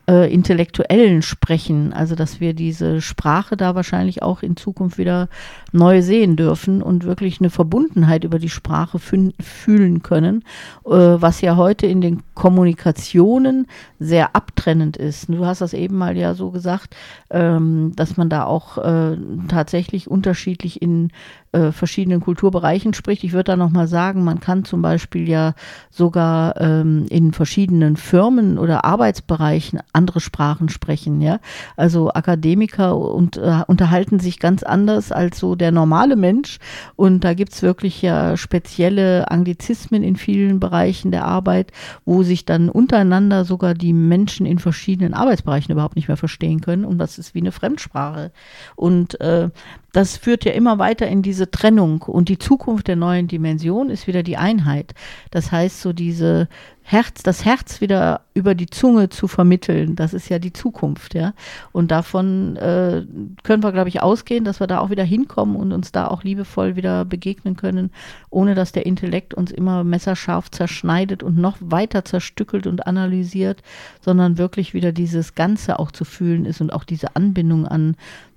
[0.07, 5.29] äh, intellektuellen Sprechen, also dass wir diese Sprache da wahrscheinlich auch in Zukunft wieder
[5.71, 10.43] neu sehen dürfen und wirklich eine Verbundenheit über die Sprache fühlen können,
[10.85, 13.67] äh, was ja heute in den Kommunikationen
[13.99, 15.29] sehr abtrennend ist.
[15.29, 16.95] Du hast das eben mal ja so gesagt,
[17.29, 21.11] ähm, dass man da auch äh, tatsächlich unterschiedlich in
[21.55, 23.23] äh, verschiedenen Kulturbereichen spricht.
[23.23, 25.53] Ich würde da nochmal sagen, man kann zum Beispiel ja
[25.89, 31.21] sogar ähm, in verschiedenen Firmen oder Arbeitsbereichen andere Sprachen sprechen.
[31.21, 31.39] Ja?
[31.77, 36.59] Also Akademiker und, äh, unterhalten sich ganz anders als so der normale Mensch.
[36.97, 41.71] Und da gibt es wirklich ja spezielle Anglizismen in vielen Bereichen der Arbeit,
[42.03, 46.83] wo sich dann untereinander sogar die Menschen in verschiedenen Arbeitsbereichen überhaupt nicht mehr verstehen können.
[46.83, 48.31] Und das ist wie eine Fremdsprache.
[48.75, 49.49] Und äh,
[49.95, 52.01] das führt ja immer weiter in diese Trennung.
[52.03, 54.93] Und die Zukunft der neuen Dimension ist wieder die Einheit.
[55.31, 56.47] Das heißt, so diese
[56.87, 61.33] Herz, das Herz wieder über die Zunge zu vermitteln, das ist ja die Zukunft, ja.
[61.71, 63.03] Und davon äh,
[63.41, 66.23] können wir, glaube ich, ausgehen, dass wir da auch wieder hinkommen und uns da auch
[66.23, 67.89] liebevoll wieder begegnen können,
[68.29, 73.63] ohne dass der Intellekt uns immer messerscharf zerschneidet und noch weiter zerstückelt und analysiert,
[73.99, 77.95] sondern wirklich wieder dieses Ganze auch zu fühlen ist und auch diese Anbindung an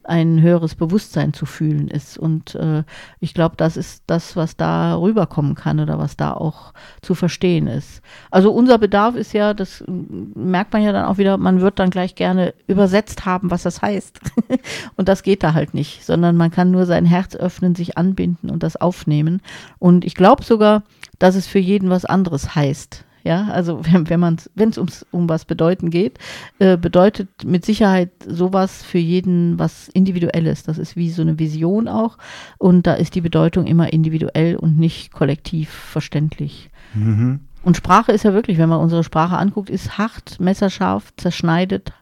[0.08, 2.18] ein höheres Bewusstsein zu fühlen ist.
[2.18, 2.82] Und äh,
[3.20, 7.66] ich glaube, das ist das, was da rüberkommen kann oder was da auch zu verstehen
[7.66, 8.00] ist.
[8.30, 11.90] Also unser Bedarf ist ja, das merkt man ja dann auch wieder, man wird dann
[11.90, 14.18] gleich gerne übersetzt haben, was das heißt.
[14.96, 18.50] und das geht da halt nicht, sondern man kann nur sein Herz öffnen, sich anbinden
[18.50, 19.42] und das aufnehmen.
[19.78, 20.84] Und ich glaube sogar,
[21.18, 23.04] dass es für jeden was anderes heißt.
[23.24, 26.18] Ja, also wenn, wenn man wenn es ums um was bedeuten geht,
[26.58, 30.62] äh, bedeutet mit Sicherheit sowas für jeden was Individuelles.
[30.62, 32.18] Das ist wie so eine Vision auch.
[32.58, 36.70] Und da ist die Bedeutung immer individuell und nicht kollektiv verständlich.
[36.94, 37.40] Mhm.
[37.62, 41.92] Und Sprache ist ja wirklich, wenn man unsere Sprache anguckt, ist hart, messerscharf, zerschneidet.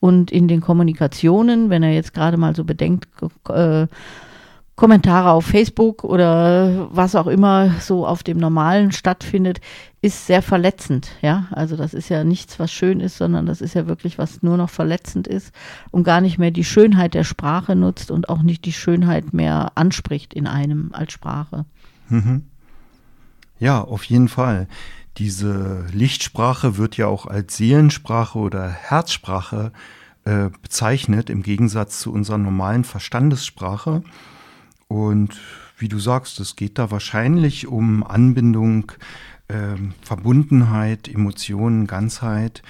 [0.00, 3.08] Und in den Kommunikationen, wenn er jetzt gerade mal so bedenkt,
[3.48, 3.88] äh,
[4.78, 9.60] Kommentare auf Facebook oder was auch immer so auf dem Normalen stattfindet,
[10.02, 11.08] ist sehr verletzend.
[11.20, 14.40] Ja, also das ist ja nichts, was schön ist, sondern das ist ja wirklich, was
[14.44, 15.52] nur noch verletzend ist
[15.90, 19.72] und gar nicht mehr die Schönheit der Sprache nutzt und auch nicht die Schönheit mehr
[19.74, 21.64] anspricht in einem als Sprache.
[22.08, 22.44] Mhm.
[23.58, 24.68] Ja, auf jeden Fall.
[25.16, 29.72] Diese Lichtsprache wird ja auch als Seelensprache oder Herzsprache
[30.22, 34.04] äh, bezeichnet, im Gegensatz zu unserer normalen Verstandessprache.
[34.88, 35.38] Und
[35.78, 38.92] wie du sagst, es geht da wahrscheinlich um Anbindung,
[39.48, 42.62] äh, Verbundenheit, Emotionen, Ganzheit.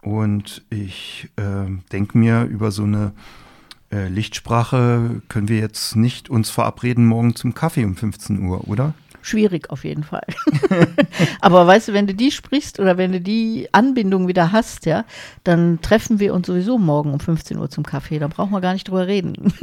[0.00, 3.12] Und ich äh, denke mir, über so eine
[3.92, 8.94] äh, Lichtsprache können wir jetzt nicht uns verabreden morgen zum Kaffee um 15 Uhr, oder?
[9.28, 10.26] Schwierig auf jeden Fall.
[11.40, 15.04] Aber weißt du, wenn du die sprichst oder wenn du die Anbindung wieder hast, ja,
[15.44, 18.18] dann treffen wir uns sowieso morgen um 15 Uhr zum Kaffee.
[18.18, 19.52] Da brauchen wir gar nicht drüber reden.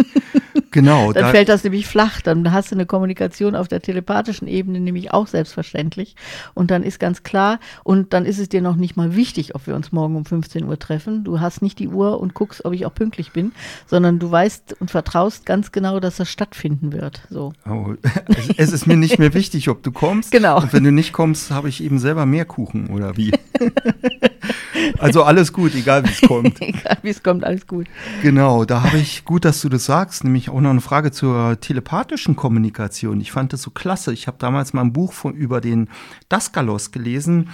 [0.75, 1.13] Genau.
[1.13, 2.19] dann da fällt das nämlich flach.
[2.19, 6.17] Dann hast du eine Kommunikation auf der telepathischen Ebene nämlich auch selbstverständlich.
[6.53, 9.67] Und dann ist ganz klar, und dann ist es dir noch nicht mal wichtig, ob
[9.67, 11.23] wir uns morgen um 15 Uhr treffen.
[11.23, 13.53] Du hast nicht die Uhr und guckst, ob ich auch pünktlich bin,
[13.87, 17.21] sondern du weißt und vertraust ganz genau, dass das stattfinden wird.
[17.29, 17.53] So.
[17.65, 17.93] Oh,
[18.35, 20.31] es, es ist mir nicht mehr wichtig, ob du kommst.
[20.31, 20.61] Genau.
[20.61, 23.31] Und wenn du nicht kommst, habe ich eben selber mehr Kuchen oder wie?
[24.99, 26.61] also alles gut, egal wie es kommt.
[26.61, 27.87] egal wie es kommt, alles gut.
[28.21, 31.59] Genau, da habe ich gut, dass du das sagst, nämlich auch noch eine Frage zur
[31.59, 33.21] telepathischen Kommunikation.
[33.21, 34.13] Ich fand das so klasse.
[34.13, 35.89] Ich habe damals mal ein Buch von, über den
[36.29, 37.49] Daskalos gelesen,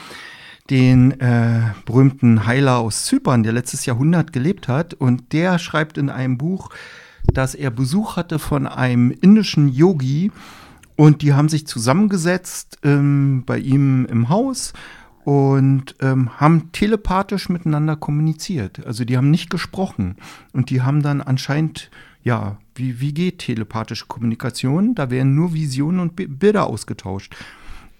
[0.70, 4.94] den äh, berühmten Heiler aus Zypern, der letztes Jahrhundert gelebt hat.
[4.94, 6.70] Und der schreibt in einem Buch,
[7.34, 10.32] dass er Besuch hatte von einem indischen Yogi.
[11.02, 14.72] Und die haben sich zusammengesetzt ähm, bei ihm im Haus
[15.24, 18.86] und ähm, haben telepathisch miteinander kommuniziert.
[18.86, 20.18] Also die haben nicht gesprochen
[20.54, 21.90] und die haben dann anscheinend
[22.22, 24.94] ja, wie, wie geht telepathische Kommunikation?
[24.94, 27.36] Da werden nur Visionen und Bilder ausgetauscht.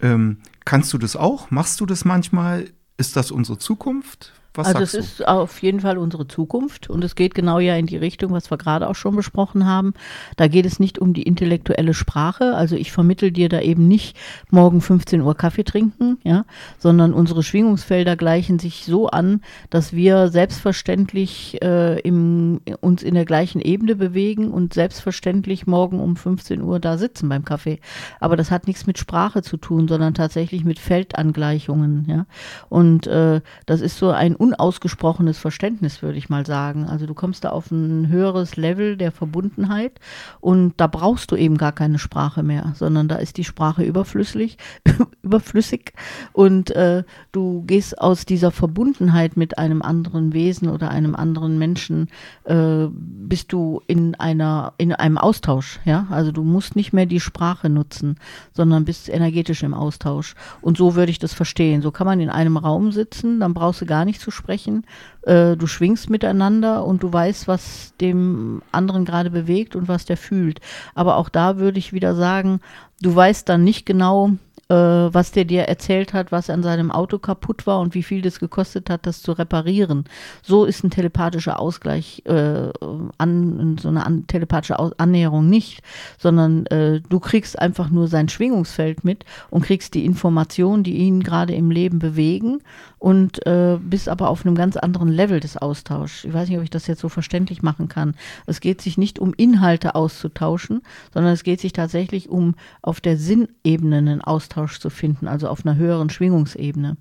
[0.00, 1.50] Ähm, kannst du das auch?
[1.50, 2.70] Machst du das manchmal?
[2.98, 4.32] Ist das unsere Zukunft?
[4.54, 7.86] Was also es ist auf jeden Fall unsere Zukunft und es geht genau ja in
[7.86, 9.94] die Richtung, was wir gerade auch schon besprochen haben.
[10.36, 14.14] Da geht es nicht um die intellektuelle Sprache, also ich vermittel dir da eben nicht
[14.50, 16.44] morgen 15 Uhr Kaffee trinken, ja,
[16.78, 23.24] sondern unsere Schwingungsfelder gleichen sich so an, dass wir selbstverständlich äh, im, uns in der
[23.24, 27.80] gleichen Ebene bewegen und selbstverständlich morgen um 15 Uhr da sitzen beim Kaffee.
[28.20, 32.26] Aber das hat nichts mit Sprache zu tun, sondern tatsächlich mit Feldangleichungen, ja.
[32.68, 36.86] Und äh, das ist so ein unausgesprochenes Verständnis, würde ich mal sagen.
[36.86, 40.00] Also du kommst da auf ein höheres Level der Verbundenheit
[40.40, 44.58] und da brauchst du eben gar keine Sprache mehr, sondern da ist die Sprache überflüssig,
[45.22, 45.92] überflüssig
[46.32, 52.08] und äh, du gehst aus dieser Verbundenheit mit einem anderen Wesen oder einem anderen Menschen,
[52.42, 56.08] äh, bist du in einer, in einem Austausch, ja.
[56.10, 58.16] Also du musst nicht mehr die Sprache nutzen,
[58.52, 60.34] sondern bist energetisch im Austausch.
[60.60, 61.80] Und so würde ich das verstehen.
[61.80, 64.84] So kann man in einem Raum sitzen, dann brauchst du gar nicht zu sprechen.
[65.22, 70.16] Äh, du schwingst miteinander und du weißt, was dem anderen gerade bewegt und was der
[70.16, 70.60] fühlt.
[70.94, 72.60] Aber auch da würde ich wieder sagen,
[73.00, 74.32] du weißt dann nicht genau,
[74.68, 78.22] äh, was der dir erzählt hat, was an seinem Auto kaputt war und wie viel
[78.22, 80.04] das gekostet hat, das zu reparieren.
[80.42, 82.70] So ist ein telepathischer Ausgleich äh,
[83.18, 85.82] an so eine an, telepathische Aus Annäherung nicht,
[86.18, 91.22] sondern äh, du kriegst einfach nur sein Schwingungsfeld mit und kriegst die Informationen, die ihn
[91.22, 92.60] gerade im Leben bewegen
[92.98, 96.24] und äh, bist aber auf einem ganz anderen Level des Austauschs.
[96.24, 98.14] Ich weiß nicht, ob ich das jetzt so verständlich machen kann.
[98.46, 103.16] Es geht sich nicht um Inhalte auszutauschen, sondern es geht sich tatsächlich um auf der
[103.16, 106.96] Sinnebene einen Austausch zu finden, also auf einer höheren Schwingungsebene.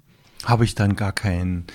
[0.45, 1.65] Habe ich dann gar kein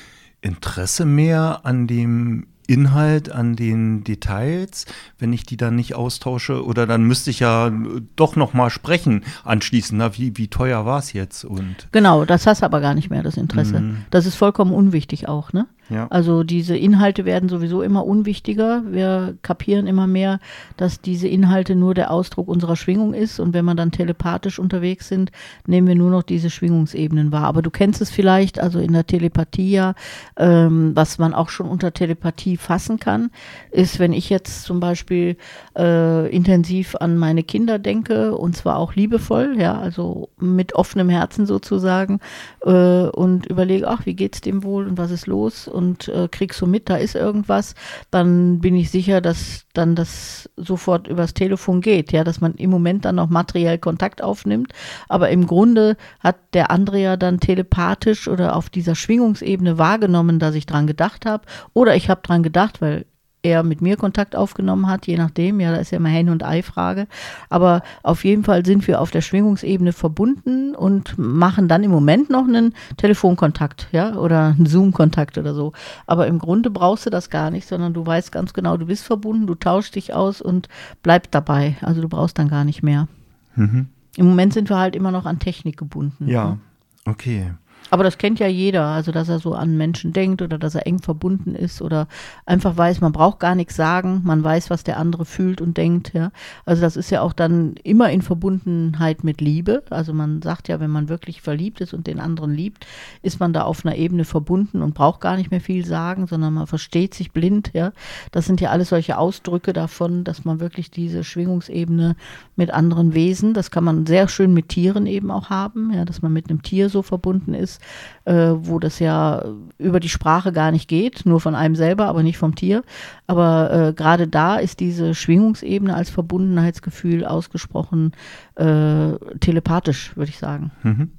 [0.41, 4.87] Interesse mehr an dem Inhalt, an den Details,
[5.19, 6.65] wenn ich die dann nicht austausche?
[6.65, 7.73] Oder dann müsste ich ja
[8.17, 9.99] doch noch mal sprechen anschließend.
[9.99, 11.45] Na, wie, wie teuer war es jetzt?
[11.45, 13.81] Und genau, das hast du aber gar nicht mehr, das Interesse.
[13.81, 13.99] Mhm.
[14.11, 15.67] Das ist vollkommen unwichtig auch, ne?
[15.89, 16.07] Ja.
[16.09, 18.83] Also diese Inhalte werden sowieso immer unwichtiger.
[18.91, 20.41] Wir kapieren immer mehr,
[20.77, 23.39] dass diese Inhalte nur der Ausdruck unserer Schwingung ist.
[23.39, 25.31] Und wenn wir dann telepathisch unterwegs sind,
[25.67, 27.45] nehmen wir nur noch diese Schwingungsebenen wahr.
[27.45, 29.95] Aber du kennst es vielleicht, also in der Telepathie ja,
[30.37, 33.31] ähm, was man auch schon unter Telepathie fassen kann,
[33.71, 35.37] ist, wenn ich jetzt zum Beispiel
[35.77, 41.47] äh, intensiv an meine Kinder denke und zwar auch liebevoll, ja, also mit offenem Herzen
[41.47, 42.21] sozusagen
[42.63, 45.69] äh, und überlege, ach, wie geht's dem wohl und was ist los?
[45.77, 47.75] Und äh, kriegst so mit, da ist irgendwas,
[48.11, 52.71] dann bin ich sicher, dass dann das sofort übers Telefon geht, ja, dass man im
[52.71, 54.73] Moment dann noch materiell Kontakt aufnimmt,
[55.09, 60.55] aber im Grunde hat der andere ja dann telepathisch oder auf dieser Schwingungsebene wahrgenommen, dass
[60.55, 63.05] ich dran gedacht habe oder ich habe dran gedacht, weil
[63.47, 65.61] er mit mir Kontakt aufgenommen hat, je nachdem.
[65.61, 67.07] Ja, da ist ja immer Hen- und Ei-Frage.
[67.49, 72.29] Aber auf jeden Fall sind wir auf der Schwingungsebene verbunden und machen dann im Moment
[72.29, 75.73] noch einen Telefonkontakt, ja, oder einen Zoom-Kontakt oder so.
[76.07, 79.05] Aber im Grunde brauchst du das gar nicht, sondern du weißt ganz genau, du bist
[79.05, 80.69] verbunden, du tauschst dich aus und
[81.03, 81.77] bleibst dabei.
[81.81, 83.07] Also du brauchst dann gar nicht mehr.
[83.55, 83.87] Mhm.
[84.17, 86.29] Im Moment sind wir halt immer noch an Technik gebunden.
[86.29, 86.59] Ja, ne?
[87.05, 87.53] okay.
[87.91, 90.87] Aber das kennt ja jeder, also dass er so an Menschen denkt oder dass er
[90.87, 92.09] eng verbunden ist oder
[92.45, 96.13] einfach weiß, man braucht gar nichts sagen, man weiß, was der andere fühlt und denkt,
[96.13, 96.33] ja.
[96.65, 99.85] Also das ist ja auch dann immer in Verbundenheit mit Liebe.
[99.91, 102.87] Also man sagt ja, wenn man wirklich verliebt ist und den anderen liebt,
[103.23, 106.55] ist man da auf einer Ebene verbunden und braucht gar nicht mehr viel sagen, sondern
[106.55, 107.93] man versteht sich blind, ja.
[108.33, 112.17] Das sind ja alles solche Ausdrücke davon, dass man wirklich diese Schwingungsebene
[112.57, 116.23] mit anderen Wesen, das kann man sehr schön mit Tieren eben auch haben, ja, dass
[116.23, 117.76] man mit einem Tier so verbunden ist
[118.25, 119.45] äh, wo das ja
[119.79, 122.83] über die Sprache gar nicht geht, nur von einem selber, aber nicht vom Tier.
[123.27, 128.13] Aber äh, gerade da ist diese Schwingungsebene als Verbundenheitsgefühl ausgesprochen
[128.55, 130.71] äh, telepathisch, würde ich sagen.
[130.83, 131.13] Mhm.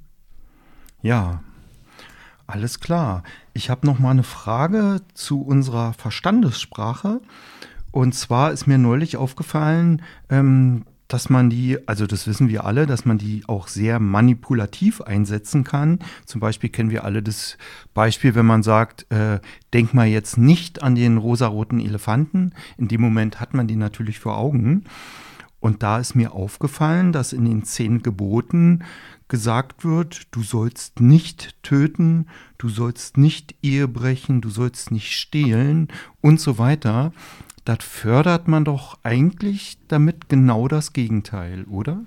[1.02, 1.40] Ja,
[2.46, 3.22] alles klar.
[3.52, 7.20] Ich habe noch mal eine Frage zu unserer Verstandessprache.
[7.90, 12.86] Und zwar ist mir neulich aufgefallen, ähm, dass man die, also das wissen wir alle,
[12.86, 16.00] dass man die auch sehr manipulativ einsetzen kann.
[16.26, 17.56] Zum Beispiel kennen wir alle das
[17.94, 19.40] Beispiel, wenn man sagt, äh,
[19.72, 22.52] denk mal jetzt nicht an den rosaroten Elefanten.
[22.76, 24.84] In dem Moment hat man die natürlich vor Augen.
[25.60, 28.84] Und da ist mir aufgefallen, dass in den zehn Geboten
[29.26, 32.28] gesagt wird, du sollst nicht töten,
[32.58, 35.88] du sollst nicht Ehe brechen, du sollst nicht stehlen
[36.20, 37.12] und so weiter
[37.68, 42.00] das fördert man doch eigentlich damit genau das Gegenteil, oder?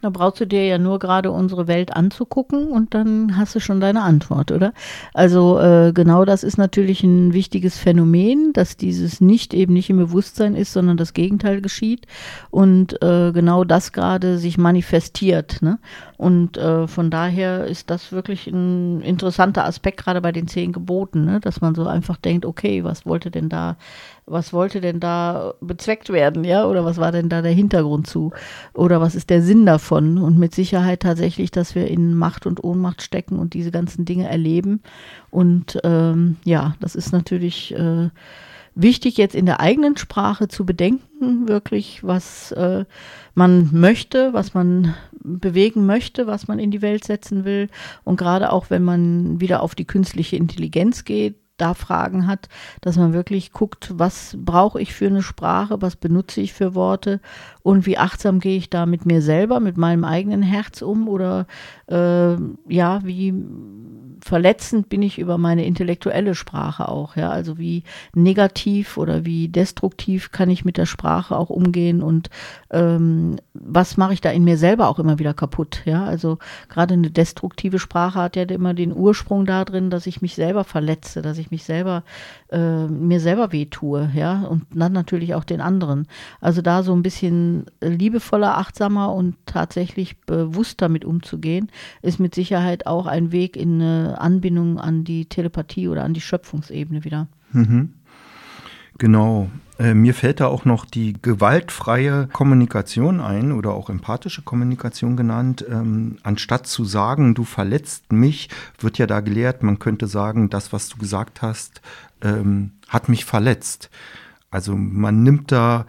[0.00, 3.80] Da brauchst du dir ja nur gerade unsere Welt anzugucken und dann hast du schon
[3.80, 4.72] deine Antwort, oder?
[5.12, 9.96] Also äh, genau das ist natürlich ein wichtiges Phänomen, dass dieses nicht eben nicht im
[9.96, 12.06] Bewusstsein ist, sondern das Gegenteil geschieht
[12.50, 15.62] und äh, genau das gerade sich manifestiert.
[15.62, 15.80] Ne?
[16.16, 21.24] Und äh, von daher ist das wirklich ein interessanter Aspekt gerade bei den zehn Geboten,
[21.24, 21.40] ne?
[21.40, 23.76] dass man so einfach denkt, okay, was wollte denn da
[24.28, 26.66] was wollte denn da bezweckt werden, ja?
[26.66, 28.32] Oder was war denn da der Hintergrund zu?
[28.74, 30.18] Oder was ist der Sinn davon?
[30.18, 34.28] Und mit Sicherheit tatsächlich, dass wir in Macht und Ohnmacht stecken und diese ganzen Dinge
[34.28, 34.82] erleben.
[35.30, 38.10] Und ähm, ja, das ist natürlich äh,
[38.74, 42.84] wichtig, jetzt in der eigenen Sprache zu bedenken, wirklich, was äh,
[43.34, 47.68] man möchte, was man bewegen möchte, was man in die Welt setzen will.
[48.04, 52.48] Und gerade auch, wenn man wieder auf die künstliche Intelligenz geht, da Fragen hat,
[52.80, 57.20] dass man wirklich guckt, was brauche ich für eine Sprache, was benutze ich für Worte
[57.62, 61.46] und wie achtsam gehe ich da mit mir selber, mit meinem eigenen Herz um oder
[61.86, 62.36] äh,
[62.68, 63.34] ja, wie
[64.20, 70.32] verletzend bin ich über meine intellektuelle Sprache auch, ja, also wie negativ oder wie destruktiv
[70.32, 72.30] kann ich mit der Sprache auch umgehen und
[72.70, 76.38] ähm, was mache ich da in mir selber auch immer wieder kaputt, ja, also
[76.68, 81.22] gerade eine destruktive Sprache hat ja immer den Ursprung darin, dass ich mich selber verletze,
[81.22, 82.02] dass ich mich selber
[82.50, 86.06] äh, mir selber wehtue, ja, und dann natürlich auch den anderen.
[86.40, 91.70] Also da so ein bisschen liebevoller, achtsamer und tatsächlich bewusst damit umzugehen,
[92.02, 96.20] ist mit Sicherheit auch ein Weg in eine Anbindung an die Telepathie oder an die
[96.20, 97.28] Schöpfungsebene wieder.
[97.52, 97.94] Mhm.
[98.98, 99.48] Genau.
[99.78, 105.64] Äh, mir fällt da auch noch die gewaltfreie Kommunikation ein oder auch empathische Kommunikation genannt.
[105.70, 108.48] Ähm, anstatt zu sagen, du verletzt mich,
[108.80, 111.80] wird ja da gelehrt, man könnte sagen, das, was du gesagt hast,
[112.22, 113.88] ähm, hat mich verletzt.
[114.50, 115.86] Also man nimmt da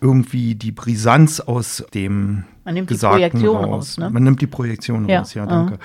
[0.00, 3.98] irgendwie die Brisanz aus dem Man nimmt Gesagten die Projektion raus.
[3.98, 4.10] ne?
[4.10, 5.20] Man nimmt die Projektion ja.
[5.20, 5.74] raus, ja, danke.
[5.74, 5.78] Uh.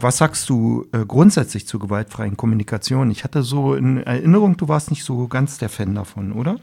[0.00, 3.10] Was sagst du äh, grundsätzlich zur gewaltfreien Kommunikation?
[3.12, 6.56] Ich hatte so in Erinnerung, du warst nicht so ganz der Fan davon, oder?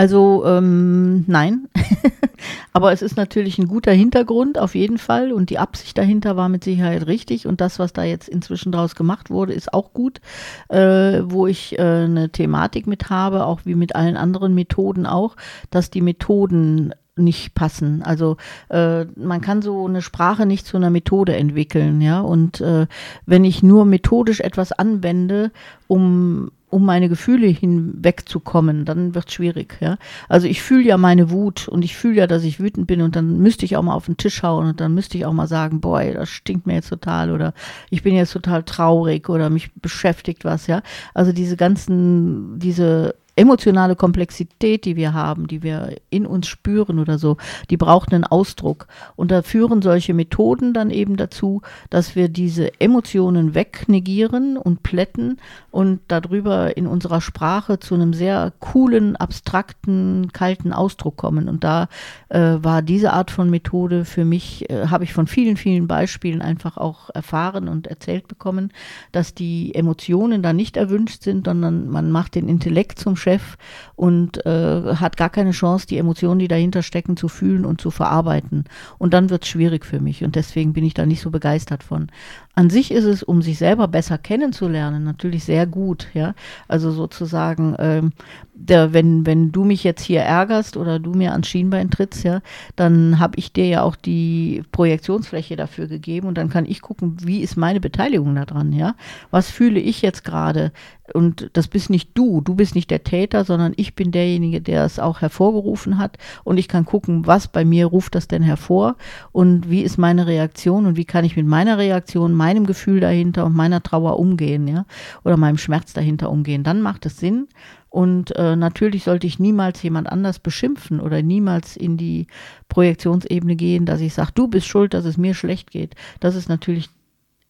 [0.00, 1.68] Also ähm, nein,
[2.72, 6.48] aber es ist natürlich ein guter Hintergrund auf jeden Fall und die Absicht dahinter war
[6.48, 10.22] mit Sicherheit richtig und das, was da jetzt inzwischen draus gemacht wurde, ist auch gut,
[10.70, 15.36] äh, wo ich äh, eine Thematik mit habe, auch wie mit allen anderen Methoden auch,
[15.68, 18.02] dass die Methoden nicht passen.
[18.02, 18.38] Also
[18.70, 22.20] äh, man kann so eine Sprache nicht zu einer Methode entwickeln, ja.
[22.22, 22.86] Und äh,
[23.26, 25.52] wenn ich nur methodisch etwas anwende,
[25.88, 29.76] um um meine Gefühle hinwegzukommen, dann wird es schwierig.
[29.80, 29.98] Ja?
[30.28, 33.16] Also ich fühle ja meine Wut und ich fühle ja, dass ich wütend bin und
[33.16, 35.48] dann müsste ich auch mal auf den Tisch hauen und dann müsste ich auch mal
[35.48, 37.54] sagen, boy, das stinkt mir jetzt total oder
[37.90, 40.66] ich bin jetzt total traurig oder mich beschäftigt was.
[40.68, 46.98] Ja, also diese ganzen, diese emotionale Komplexität, die wir haben, die wir in uns spüren
[46.98, 47.38] oder so,
[47.70, 48.86] die braucht einen Ausdruck.
[49.16, 55.38] Und da führen solche Methoden dann eben dazu, dass wir diese Emotionen wegnegieren und plätten
[55.70, 61.48] und darüber in unserer Sprache zu einem sehr coolen, abstrakten, kalten Ausdruck kommen.
[61.48, 61.88] Und da
[62.28, 66.42] äh, war diese Art von Methode für mich, äh, habe ich von vielen, vielen Beispielen
[66.42, 68.70] einfach auch erfahren und erzählt bekommen,
[69.12, 73.56] dass die Emotionen da nicht erwünscht sind, sondern man macht den Intellekt zum Chef Chef
[73.96, 77.90] und äh, hat gar keine Chance, die Emotionen, die dahinter stecken, zu fühlen und zu
[77.90, 78.64] verarbeiten.
[78.98, 81.82] Und dann wird es schwierig für mich und deswegen bin ich da nicht so begeistert
[81.82, 82.08] von.
[82.54, 86.34] An sich ist es, um sich selber besser kennenzulernen, natürlich sehr gut, ja.
[86.68, 88.12] Also sozusagen, ähm,
[88.60, 92.40] der, wenn, wenn du mich jetzt hier ärgerst oder du mir ans Schienbein trittst, ja,
[92.76, 97.16] dann habe ich dir ja auch die Projektionsfläche dafür gegeben und dann kann ich gucken,
[97.22, 98.94] wie ist meine Beteiligung daran, ja.
[99.30, 100.72] Was fühle ich jetzt gerade?
[101.12, 104.84] Und das bist nicht du, du bist nicht der Täter, sondern ich bin derjenige, der
[104.84, 106.18] es auch hervorgerufen hat.
[106.44, 108.96] Und ich kann gucken, was bei mir ruft das denn hervor
[109.32, 113.46] und wie ist meine Reaktion und wie kann ich mit meiner Reaktion, meinem Gefühl dahinter
[113.46, 114.84] und meiner Trauer umgehen, ja,
[115.24, 116.62] oder meinem Schmerz dahinter umgehen.
[116.62, 117.48] Dann macht es Sinn.
[117.90, 122.28] Und äh, natürlich sollte ich niemals jemand anders beschimpfen oder niemals in die
[122.68, 125.96] Projektionsebene gehen, dass ich sage, du bist schuld, dass es mir schlecht geht.
[126.20, 126.88] Das ist natürlich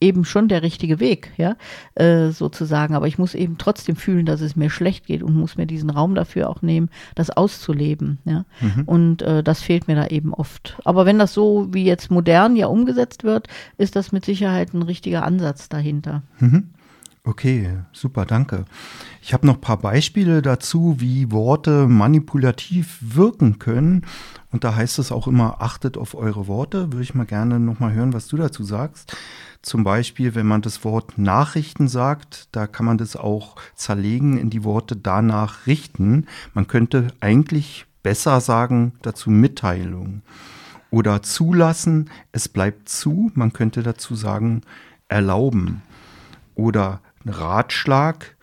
[0.01, 1.55] eben schon der richtige Weg, ja,
[1.93, 2.95] äh, sozusagen.
[2.95, 5.91] Aber ich muss eben trotzdem fühlen, dass es mir schlecht geht und muss mir diesen
[5.91, 8.45] Raum dafür auch nehmen, das auszuleben, ja.
[8.59, 8.83] Mhm.
[8.85, 10.79] Und äh, das fehlt mir da eben oft.
[10.83, 14.81] Aber wenn das so wie jetzt modern ja umgesetzt wird, ist das mit Sicherheit ein
[14.81, 16.23] richtiger Ansatz dahinter.
[16.39, 16.69] Mhm.
[17.23, 18.65] Okay, super, danke.
[19.21, 24.07] Ich habe noch ein paar Beispiele dazu, wie Worte manipulativ wirken können.
[24.51, 26.91] Und da heißt es auch immer, achtet auf eure Worte.
[26.91, 29.15] Würde ich mal gerne nochmal hören, was du dazu sagst.
[29.61, 34.49] Zum Beispiel, wenn man das Wort Nachrichten sagt, da kann man das auch zerlegen in
[34.49, 36.25] die Worte danach richten.
[36.55, 40.23] Man könnte eigentlich besser sagen dazu Mitteilung.
[40.89, 43.31] Oder zulassen, es bleibt zu.
[43.35, 44.61] Man könnte dazu sagen
[45.07, 45.83] erlauben.
[46.55, 48.35] Oder Ratschlag,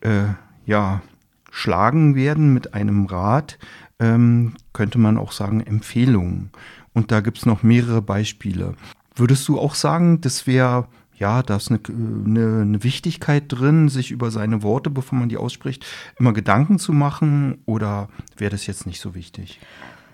[0.00, 0.24] äh,
[0.66, 1.02] ja,
[1.50, 3.58] schlagen werden mit einem Rat,
[3.98, 6.50] ähm, könnte man auch sagen Empfehlungen.
[6.92, 8.74] Und da gibt es noch mehrere Beispiele.
[9.14, 14.10] Würdest du auch sagen, das wäre, ja, da ist eine, eine, eine, Wichtigkeit drin, sich
[14.10, 15.84] über seine Worte, bevor man die ausspricht,
[16.18, 17.58] immer Gedanken zu machen?
[17.66, 19.60] Oder wäre das jetzt nicht so wichtig?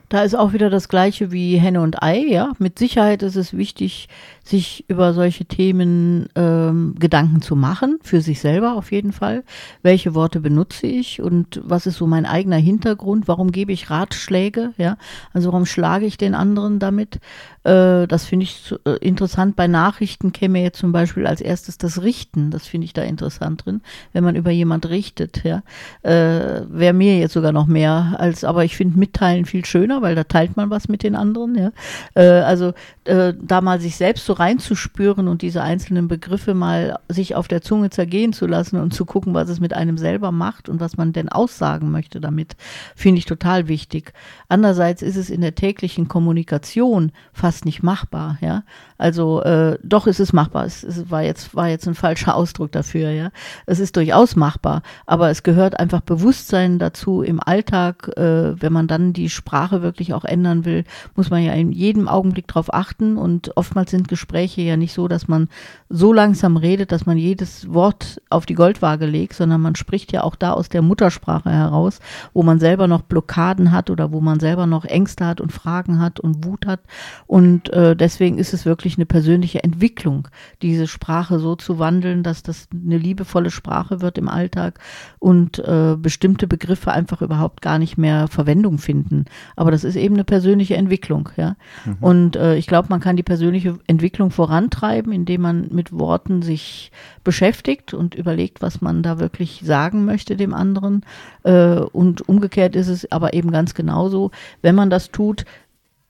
[0.08, 2.52] Da ist auch wieder das Gleiche wie Henne und Ei, ja.
[2.58, 4.08] Mit Sicherheit ist es wichtig,
[4.44, 9.42] sich über solche Themen ähm, Gedanken zu machen, für sich selber auf jeden Fall.
[9.82, 13.26] Welche Worte benutze ich und was ist so mein eigener Hintergrund?
[13.26, 14.72] Warum gebe ich Ratschläge?
[14.76, 14.98] Ja,
[15.32, 17.20] also warum schlage ich den anderen damit?
[17.64, 19.56] Äh, das finde ich äh, interessant.
[19.56, 22.50] Bei Nachrichten käme jetzt zum Beispiel als erstes das Richten.
[22.50, 23.80] Das finde ich da interessant drin,
[24.12, 25.42] wenn man über jemand richtet.
[25.42, 25.62] Ja,
[26.02, 30.14] äh, wäre mir jetzt sogar noch mehr als, aber ich finde Mitteilen viel schöner, weil
[30.14, 31.54] da teilt man was mit den anderen.
[31.54, 31.72] Ja,
[32.14, 32.74] äh, also
[33.04, 37.62] äh, da mal sich selbst so reinzuspüren und diese einzelnen Begriffe mal sich auf der
[37.62, 40.96] Zunge zergehen zu lassen und zu gucken, was es mit einem selber macht und was
[40.96, 42.56] man denn aussagen möchte damit,
[42.94, 44.12] finde ich total wichtig.
[44.48, 48.64] Andererseits ist es in der täglichen Kommunikation fast nicht machbar, ja.
[48.98, 50.64] Also äh, doch ist es machbar.
[50.64, 53.30] Es, es, war jetzt war jetzt ein falscher Ausdruck dafür, ja.
[53.66, 58.10] Es ist durchaus machbar, aber es gehört einfach Bewusstsein dazu im Alltag.
[58.16, 62.08] Äh, wenn man dann die Sprache wirklich auch ändern will, muss man ja in jedem
[62.08, 64.23] Augenblick darauf achten und oftmals sind Gespräche
[64.64, 65.48] ja nicht so, dass man
[65.94, 70.24] so langsam redet, dass man jedes Wort auf die Goldwaage legt, sondern man spricht ja
[70.24, 72.00] auch da aus der Muttersprache heraus,
[72.32, 76.00] wo man selber noch Blockaden hat oder wo man selber noch Ängste hat und Fragen
[76.00, 76.80] hat und Wut hat.
[77.28, 80.26] Und äh, deswegen ist es wirklich eine persönliche Entwicklung,
[80.62, 84.80] diese Sprache so zu wandeln, dass das eine liebevolle Sprache wird im Alltag
[85.20, 89.26] und äh, bestimmte Begriffe einfach überhaupt gar nicht mehr Verwendung finden.
[89.54, 91.54] Aber das ist eben eine persönliche Entwicklung, ja.
[91.84, 91.96] Mhm.
[92.00, 96.90] Und äh, ich glaube, man kann die persönliche Entwicklung vorantreiben, indem man mit Worten sich
[97.22, 101.04] beschäftigt und überlegt, was man da wirklich sagen möchte dem anderen.
[101.42, 104.30] Äh, und umgekehrt ist es aber eben ganz genauso,
[104.62, 105.44] wenn man das tut,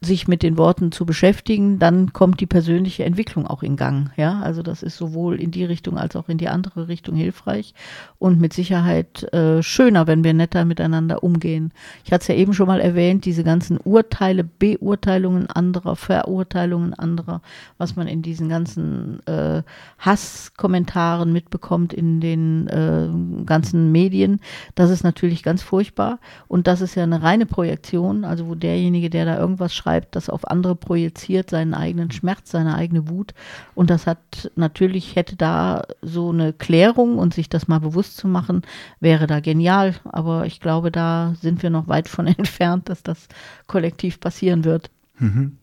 [0.05, 4.11] sich mit den Worten zu beschäftigen, dann kommt die persönliche Entwicklung auch in Gang.
[4.17, 7.75] Ja, also das ist sowohl in die Richtung als auch in die andere Richtung hilfreich
[8.19, 11.73] und mit Sicherheit äh, schöner, wenn wir netter miteinander umgehen.
[12.05, 17.41] Ich hatte es ja eben schon mal erwähnt, diese ganzen Urteile, Beurteilungen anderer, Verurteilungen anderer,
[17.79, 19.63] was man in diesen ganzen äh,
[19.99, 24.41] Hasskommentaren mitbekommt in den äh, ganzen Medien,
[24.75, 29.11] das ist natürlich ganz furchtbar und das ist ja eine reine Projektion, also wo derjenige,
[29.11, 33.35] der da irgendwas schreibt, schreibt, das auf andere projiziert, seinen eigenen Schmerz, seine eigene Wut.
[33.75, 38.27] Und das hat natürlich, hätte da so eine Klärung und sich das mal bewusst zu
[38.27, 38.63] machen,
[39.01, 39.95] wäre da genial.
[40.05, 43.29] Aber ich glaube, da sind wir noch weit von entfernt, dass das
[43.67, 44.91] kollektiv passieren wird.
[45.19, 45.59] Mhm.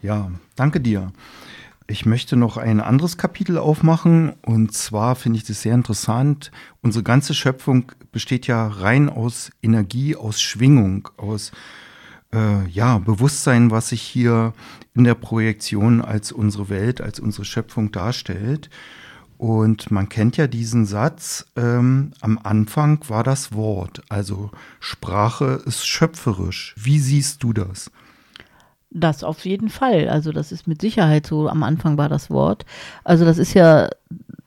[0.00, 1.12] Ja, danke dir.
[1.88, 6.50] Ich möchte noch ein anderes Kapitel aufmachen und zwar finde ich das sehr interessant.
[6.82, 11.52] Unsere ganze Schöpfung besteht ja rein aus Energie, aus Schwingung, aus
[12.34, 14.52] äh, ja, Bewusstsein, was sich hier
[14.94, 18.70] in der Projektion als unsere Welt, als unsere Schöpfung darstellt.
[19.38, 24.50] Und man kennt ja diesen Satz, ähm, am Anfang war das Wort, also
[24.80, 26.74] Sprache ist schöpferisch.
[26.78, 27.90] Wie siehst du das?
[28.90, 30.08] Das auf jeden Fall.
[30.08, 32.64] Also das ist mit Sicherheit so, am Anfang war das Wort.
[33.04, 33.90] Also das ist ja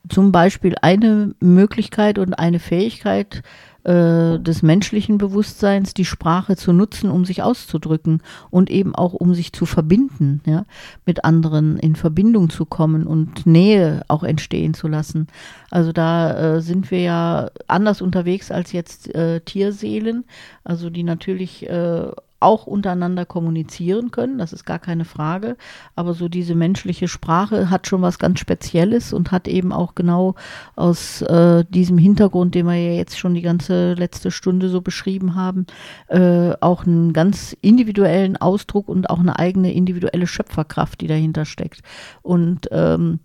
[0.08, 3.42] zum Beispiel eine Möglichkeit und eine Fähigkeit,
[3.84, 9.34] äh, des menschlichen Bewusstseins, die Sprache zu nutzen, um sich auszudrücken und eben auch um
[9.34, 10.64] sich zu verbinden, ja,
[11.06, 15.28] mit anderen in Verbindung zu kommen und Nähe auch entstehen zu lassen.
[15.70, 20.24] Also da äh, sind wir ja anders unterwegs als jetzt äh, Tierseelen,
[20.64, 22.10] also die natürlich äh,
[22.40, 25.56] auch untereinander kommunizieren können, das ist gar keine Frage.
[25.94, 30.34] Aber so diese menschliche Sprache hat schon was ganz Spezielles und hat eben auch genau
[30.74, 35.34] aus äh, diesem Hintergrund, den wir ja jetzt schon die ganze letzte Stunde so beschrieben
[35.34, 35.66] haben,
[36.08, 41.82] äh, auch einen ganz individuellen Ausdruck und auch eine eigene individuelle Schöpferkraft, die dahinter steckt.
[42.22, 43.20] Und ähm,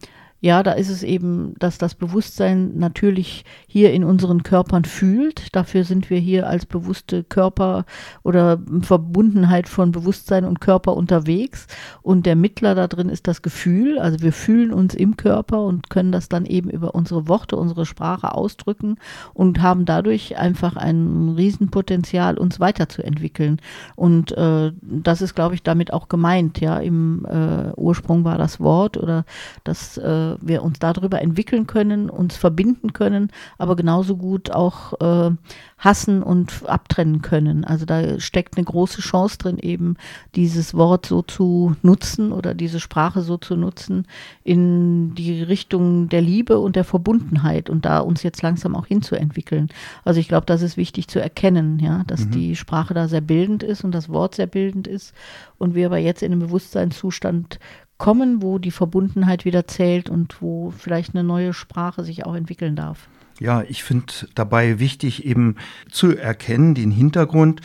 [0.46, 5.56] ja, da ist es eben, dass das Bewusstsein natürlich hier in unseren Körpern fühlt.
[5.56, 7.86] Dafür sind wir hier als bewusste Körper
[8.22, 11.66] oder Verbundenheit von Bewusstsein und Körper unterwegs.
[12.04, 13.98] Und der Mittler da drin ist das Gefühl.
[13.98, 17.88] Also wir fühlen uns im Körper und können das dann eben über unsere Worte, unsere
[17.88, 18.98] Sprache ausdrücken
[19.34, 23.60] und haben dadurch einfach ein Riesenpotenzial, uns weiterzuentwickeln.
[23.96, 26.62] Und äh, das ist, glaube ich, damit auch gemeint.
[26.62, 29.26] Ja, im äh, Ursprung war das Wort oder
[29.64, 35.32] das äh, wir uns darüber entwickeln können, uns verbinden können, aber genauso gut auch äh,
[35.78, 37.64] hassen und abtrennen können.
[37.66, 39.98] Also da steckt eine große Chance drin, eben
[40.36, 44.08] dieses Wort so zu nutzen oder diese Sprache so zu nutzen
[44.44, 49.70] in die Richtung der Liebe und der Verbundenheit und da uns jetzt langsam auch hinzuentwickeln.
[50.04, 52.32] Also ich glaube, das ist wichtig zu erkennen, ja, dass mhm.
[52.32, 55.14] die Sprache da sehr bildend ist und das Wort sehr bildend ist
[55.58, 57.60] und wir aber jetzt in einem Bewusstseinszustand
[57.98, 62.76] kommen, wo die Verbundenheit wieder zählt und wo vielleicht eine neue Sprache sich auch entwickeln
[62.76, 63.08] darf.
[63.40, 65.56] Ja, ich finde dabei wichtig eben
[65.92, 67.62] zu erkennen, den Hintergrund,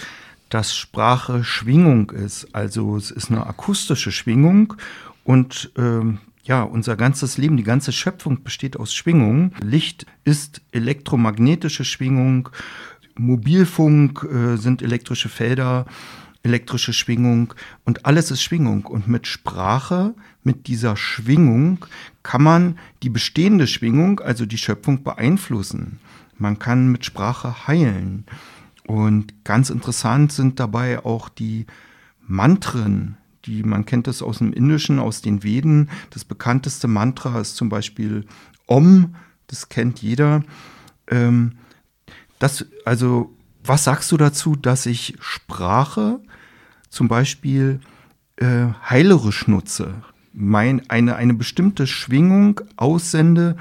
[0.48, 2.54] dass Sprache Schwingung ist.
[2.54, 4.74] Also es ist eine akustische Schwingung
[5.22, 9.54] und ähm, ja, unser ganzes Leben, die ganze Schöpfung besteht aus Schwingungen.
[9.62, 12.48] Licht ist elektromagnetische Schwingung,
[13.16, 15.86] Mobilfunk äh, sind elektrische Felder
[16.42, 18.86] elektrische Schwingung und alles ist Schwingung.
[18.86, 21.84] Und mit Sprache, mit dieser Schwingung
[22.22, 25.98] kann man die bestehende Schwingung, also die Schöpfung, beeinflussen.
[26.38, 28.24] Man kann mit Sprache heilen.
[28.86, 31.66] Und ganz interessant sind dabei auch die
[32.26, 35.90] Mantren, die man kennt das aus dem Indischen, aus den Veden.
[36.10, 38.24] Das bekannteste Mantra ist zum Beispiel
[38.66, 39.14] Om,
[39.48, 40.42] das kennt jeder.
[41.08, 41.58] Ähm,
[42.38, 46.20] das, also, was sagst du dazu, dass ich Sprache
[46.88, 47.80] zum Beispiel
[48.36, 49.94] äh, heilerisch nutze,
[50.32, 53.56] mein, eine, eine bestimmte Schwingung aussende,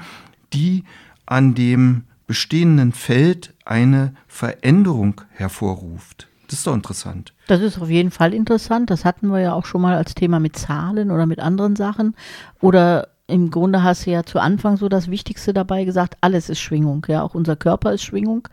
[0.52, 0.84] die
[1.26, 6.28] an dem bestehenden Feld eine Veränderung hervorruft.
[6.48, 7.32] Das ist doch interessant.
[7.46, 8.90] Das ist auf jeden Fall interessant.
[8.90, 12.16] Das hatten wir ja auch schon mal als Thema mit Zahlen oder mit anderen Sachen.
[12.60, 16.60] Oder im Grunde hast du ja zu Anfang so das Wichtigste dabei gesagt, alles ist
[16.60, 18.48] Schwingung, ja, auch unser Körper ist Schwingung.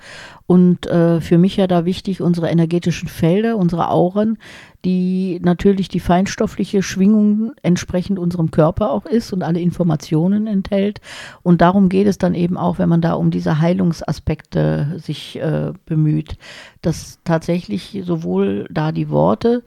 [0.46, 4.38] Und äh, für mich ja da wichtig, unsere energetischen Felder, unsere Auren,
[4.86, 11.02] die natürlich die feinstoffliche Schwingung entsprechend unserem Körper auch ist und alle Informationen enthält.
[11.44, 15.74] Und darum geht es dann eben auch, wenn man da um diese Heilungsaspekte sich äh,
[15.86, 16.38] bemüht,
[16.82, 19.64] dass tatsächlich sowohl da die Worte,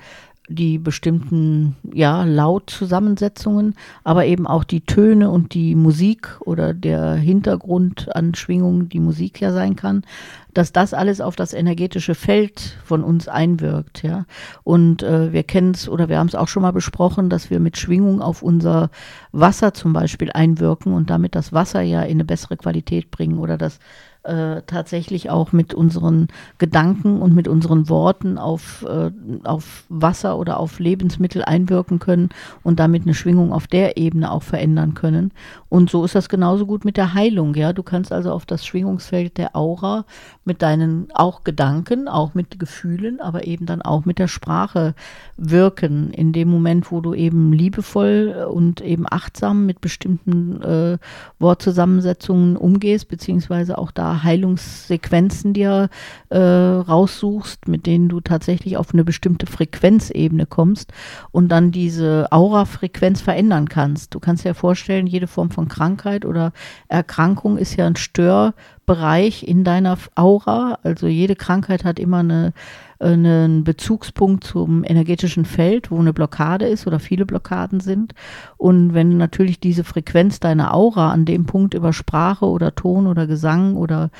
[0.51, 8.14] die bestimmten ja, Lautzusammensetzungen, aber eben auch die Töne und die Musik oder der Hintergrund
[8.14, 10.03] an Schwingungen, die Musik ja sein kann,
[10.53, 14.26] dass das alles auf das energetische Feld von uns einwirkt, ja.
[14.64, 17.61] Und äh, wir kennen es oder wir haben es auch schon mal besprochen, dass wir
[17.61, 18.90] mit Schwingung auf unser
[19.30, 23.57] Wasser zum Beispiel einwirken und damit das Wasser ja in eine bessere Qualität bringen oder
[23.57, 23.78] das
[24.23, 29.11] äh, tatsächlich auch mit unseren Gedanken und mit unseren Worten auf, äh,
[29.45, 32.29] auf Wasser oder auf Lebensmittel einwirken können
[32.62, 35.33] und damit eine Schwingung auf der Ebene auch verändern können.
[35.71, 37.55] Und so ist das genauso gut mit der Heilung.
[37.55, 40.05] Ja, du kannst also auf das Schwingungsfeld der Aura
[40.45, 44.95] mit deinen auch Gedanken, auch mit Gefühlen, aber eben dann auch mit der Sprache
[45.37, 46.11] wirken.
[46.12, 50.99] In dem Moment, wo du eben liebevoll und eben achtsam mit bestimmten äh,
[51.39, 55.88] Wortzusammensetzungen umgehst, beziehungsweise auch da Heilungssequenzen dir
[56.28, 60.92] äh, raussuchst, mit denen du tatsächlich auf eine bestimmte Frequenzebene kommst
[61.30, 64.14] und dann diese Aura-Frequenz verändern kannst.
[64.14, 66.52] Du kannst dir vorstellen, jede Form von Krankheit oder
[66.88, 70.78] Erkrankung ist ja ein Störbereich in deiner Aura.
[70.82, 72.52] Also jede Krankheit hat immer eine
[73.01, 78.14] einen Bezugspunkt zum energetischen Feld, wo eine Blockade ist oder viele Blockaden sind.
[78.59, 83.26] Und wenn natürlich diese Frequenz deiner Aura an dem Punkt über Sprache oder Ton oder
[83.26, 84.11] Gesang oder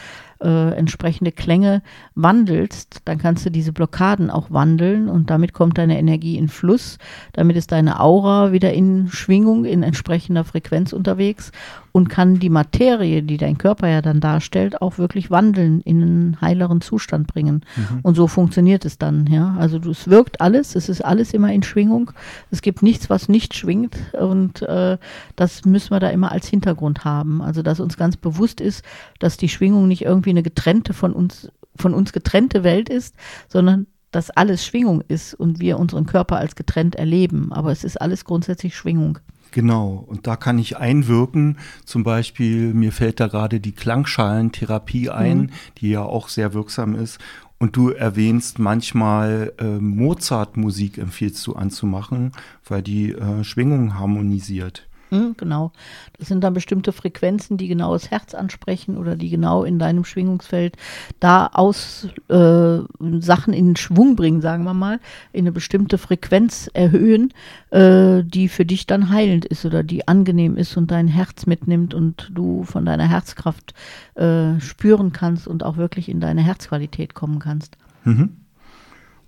[0.43, 1.83] äh, entsprechende Klänge
[2.15, 6.99] wandelst, dann kannst du diese Blockaden auch wandeln und damit kommt deine Energie in Fluss.
[7.33, 11.53] Damit ist deine Aura wieder in Schwingung, in entsprechender Frequenz unterwegs
[11.93, 16.41] und kann die Materie, die dein Körper ja dann darstellt, auch wirklich wandeln, in einen
[16.41, 17.65] heileren Zustand bringen.
[17.77, 18.01] Mhm.
[18.03, 19.27] Und so funktioniert es dann.
[19.27, 19.57] Ja?
[19.59, 22.13] Also es wirkt alles, es ist alles immer in Schwingung.
[22.51, 24.99] Es gibt nichts, was nicht schwingt und äh,
[25.37, 27.43] das müssen wir da immer als Hintergrund haben.
[27.43, 28.85] Also dass uns ganz bewusst ist,
[29.19, 33.15] dass die Schwingung nicht irgendwie eine getrennte von uns, von uns getrennte Welt ist,
[33.49, 37.53] sondern dass alles Schwingung ist und wir unseren Körper als getrennt erleben.
[37.53, 39.19] Aber es ist alles grundsätzlich Schwingung.
[39.53, 41.59] Genau, und da kann ich einwirken.
[41.85, 45.51] Zum Beispiel, mir fällt da gerade die Klangschalentherapie ein, mhm.
[45.79, 47.19] die ja auch sehr wirksam ist.
[47.59, 52.33] Und du erwähnst manchmal äh, Mozart-Musik empfiehlst du anzumachen,
[52.67, 54.89] weil die äh, Schwingung harmonisiert.
[55.11, 55.73] Hm, genau.
[56.19, 60.05] Das sind dann bestimmte Frequenzen, die genau das Herz ansprechen oder die genau in deinem
[60.05, 60.77] Schwingungsfeld
[61.19, 62.79] da aus äh,
[63.21, 65.01] Sachen in Schwung bringen, sagen wir mal,
[65.33, 67.35] in eine bestimmte Frequenz erhöhen,
[67.71, 71.93] äh, die für dich dann heilend ist oder die angenehm ist und dein Herz mitnimmt
[71.93, 73.75] und du von deiner Herzkraft
[74.15, 77.77] äh, spüren kannst und auch wirklich in deine Herzqualität kommen kannst.
[78.05, 78.37] Mhm.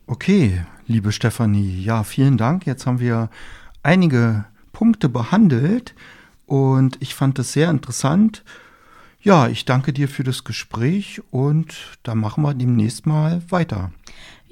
[0.07, 2.67] Okay, liebe Stefanie, ja, vielen Dank.
[2.67, 3.31] Jetzt haben wir
[3.83, 5.95] einige Punkte behandelt
[6.47, 8.45] und ich fand das sehr interessant.
[9.21, 13.93] Ja, ich danke dir für das Gespräch und da machen wir demnächst mal weiter.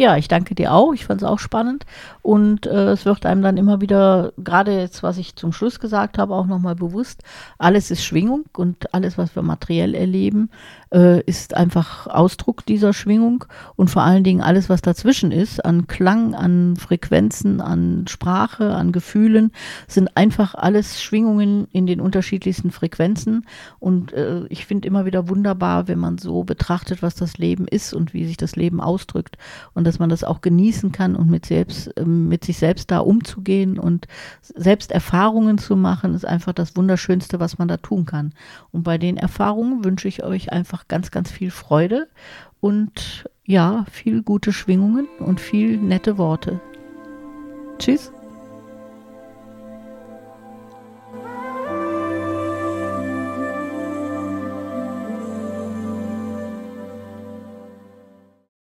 [0.01, 0.95] Ja, ich danke dir auch.
[0.95, 1.85] Ich fand es auch spannend.
[2.23, 6.16] Und äh, es wird einem dann immer wieder, gerade jetzt, was ich zum Schluss gesagt
[6.16, 7.23] habe, auch nochmal bewusst,
[7.59, 10.49] alles ist Schwingung und alles, was wir materiell erleben,
[10.93, 13.45] äh, ist einfach Ausdruck dieser Schwingung.
[13.76, 18.93] Und vor allen Dingen alles, was dazwischen ist, an Klang, an Frequenzen, an Sprache, an
[18.93, 19.53] Gefühlen,
[19.86, 23.47] sind einfach alles Schwingungen in den unterschiedlichsten Frequenzen.
[23.78, 27.95] Und äh, ich finde immer wieder wunderbar, wenn man so betrachtet, was das Leben ist
[27.95, 29.36] und wie sich das Leben ausdrückt.
[29.74, 32.99] Und dass man das auch genießen kann und mit, selbst, ähm, mit sich selbst da
[32.99, 34.07] umzugehen und
[34.43, 38.32] selbst Erfahrungen zu machen, ist einfach das Wunderschönste, was man da tun kann.
[38.72, 42.09] Und bei den Erfahrungen wünsche ich euch einfach ganz, ganz viel Freude
[42.61, 46.61] und ja, viel gute Schwingungen und viel nette Worte.
[47.78, 48.12] Tschüss.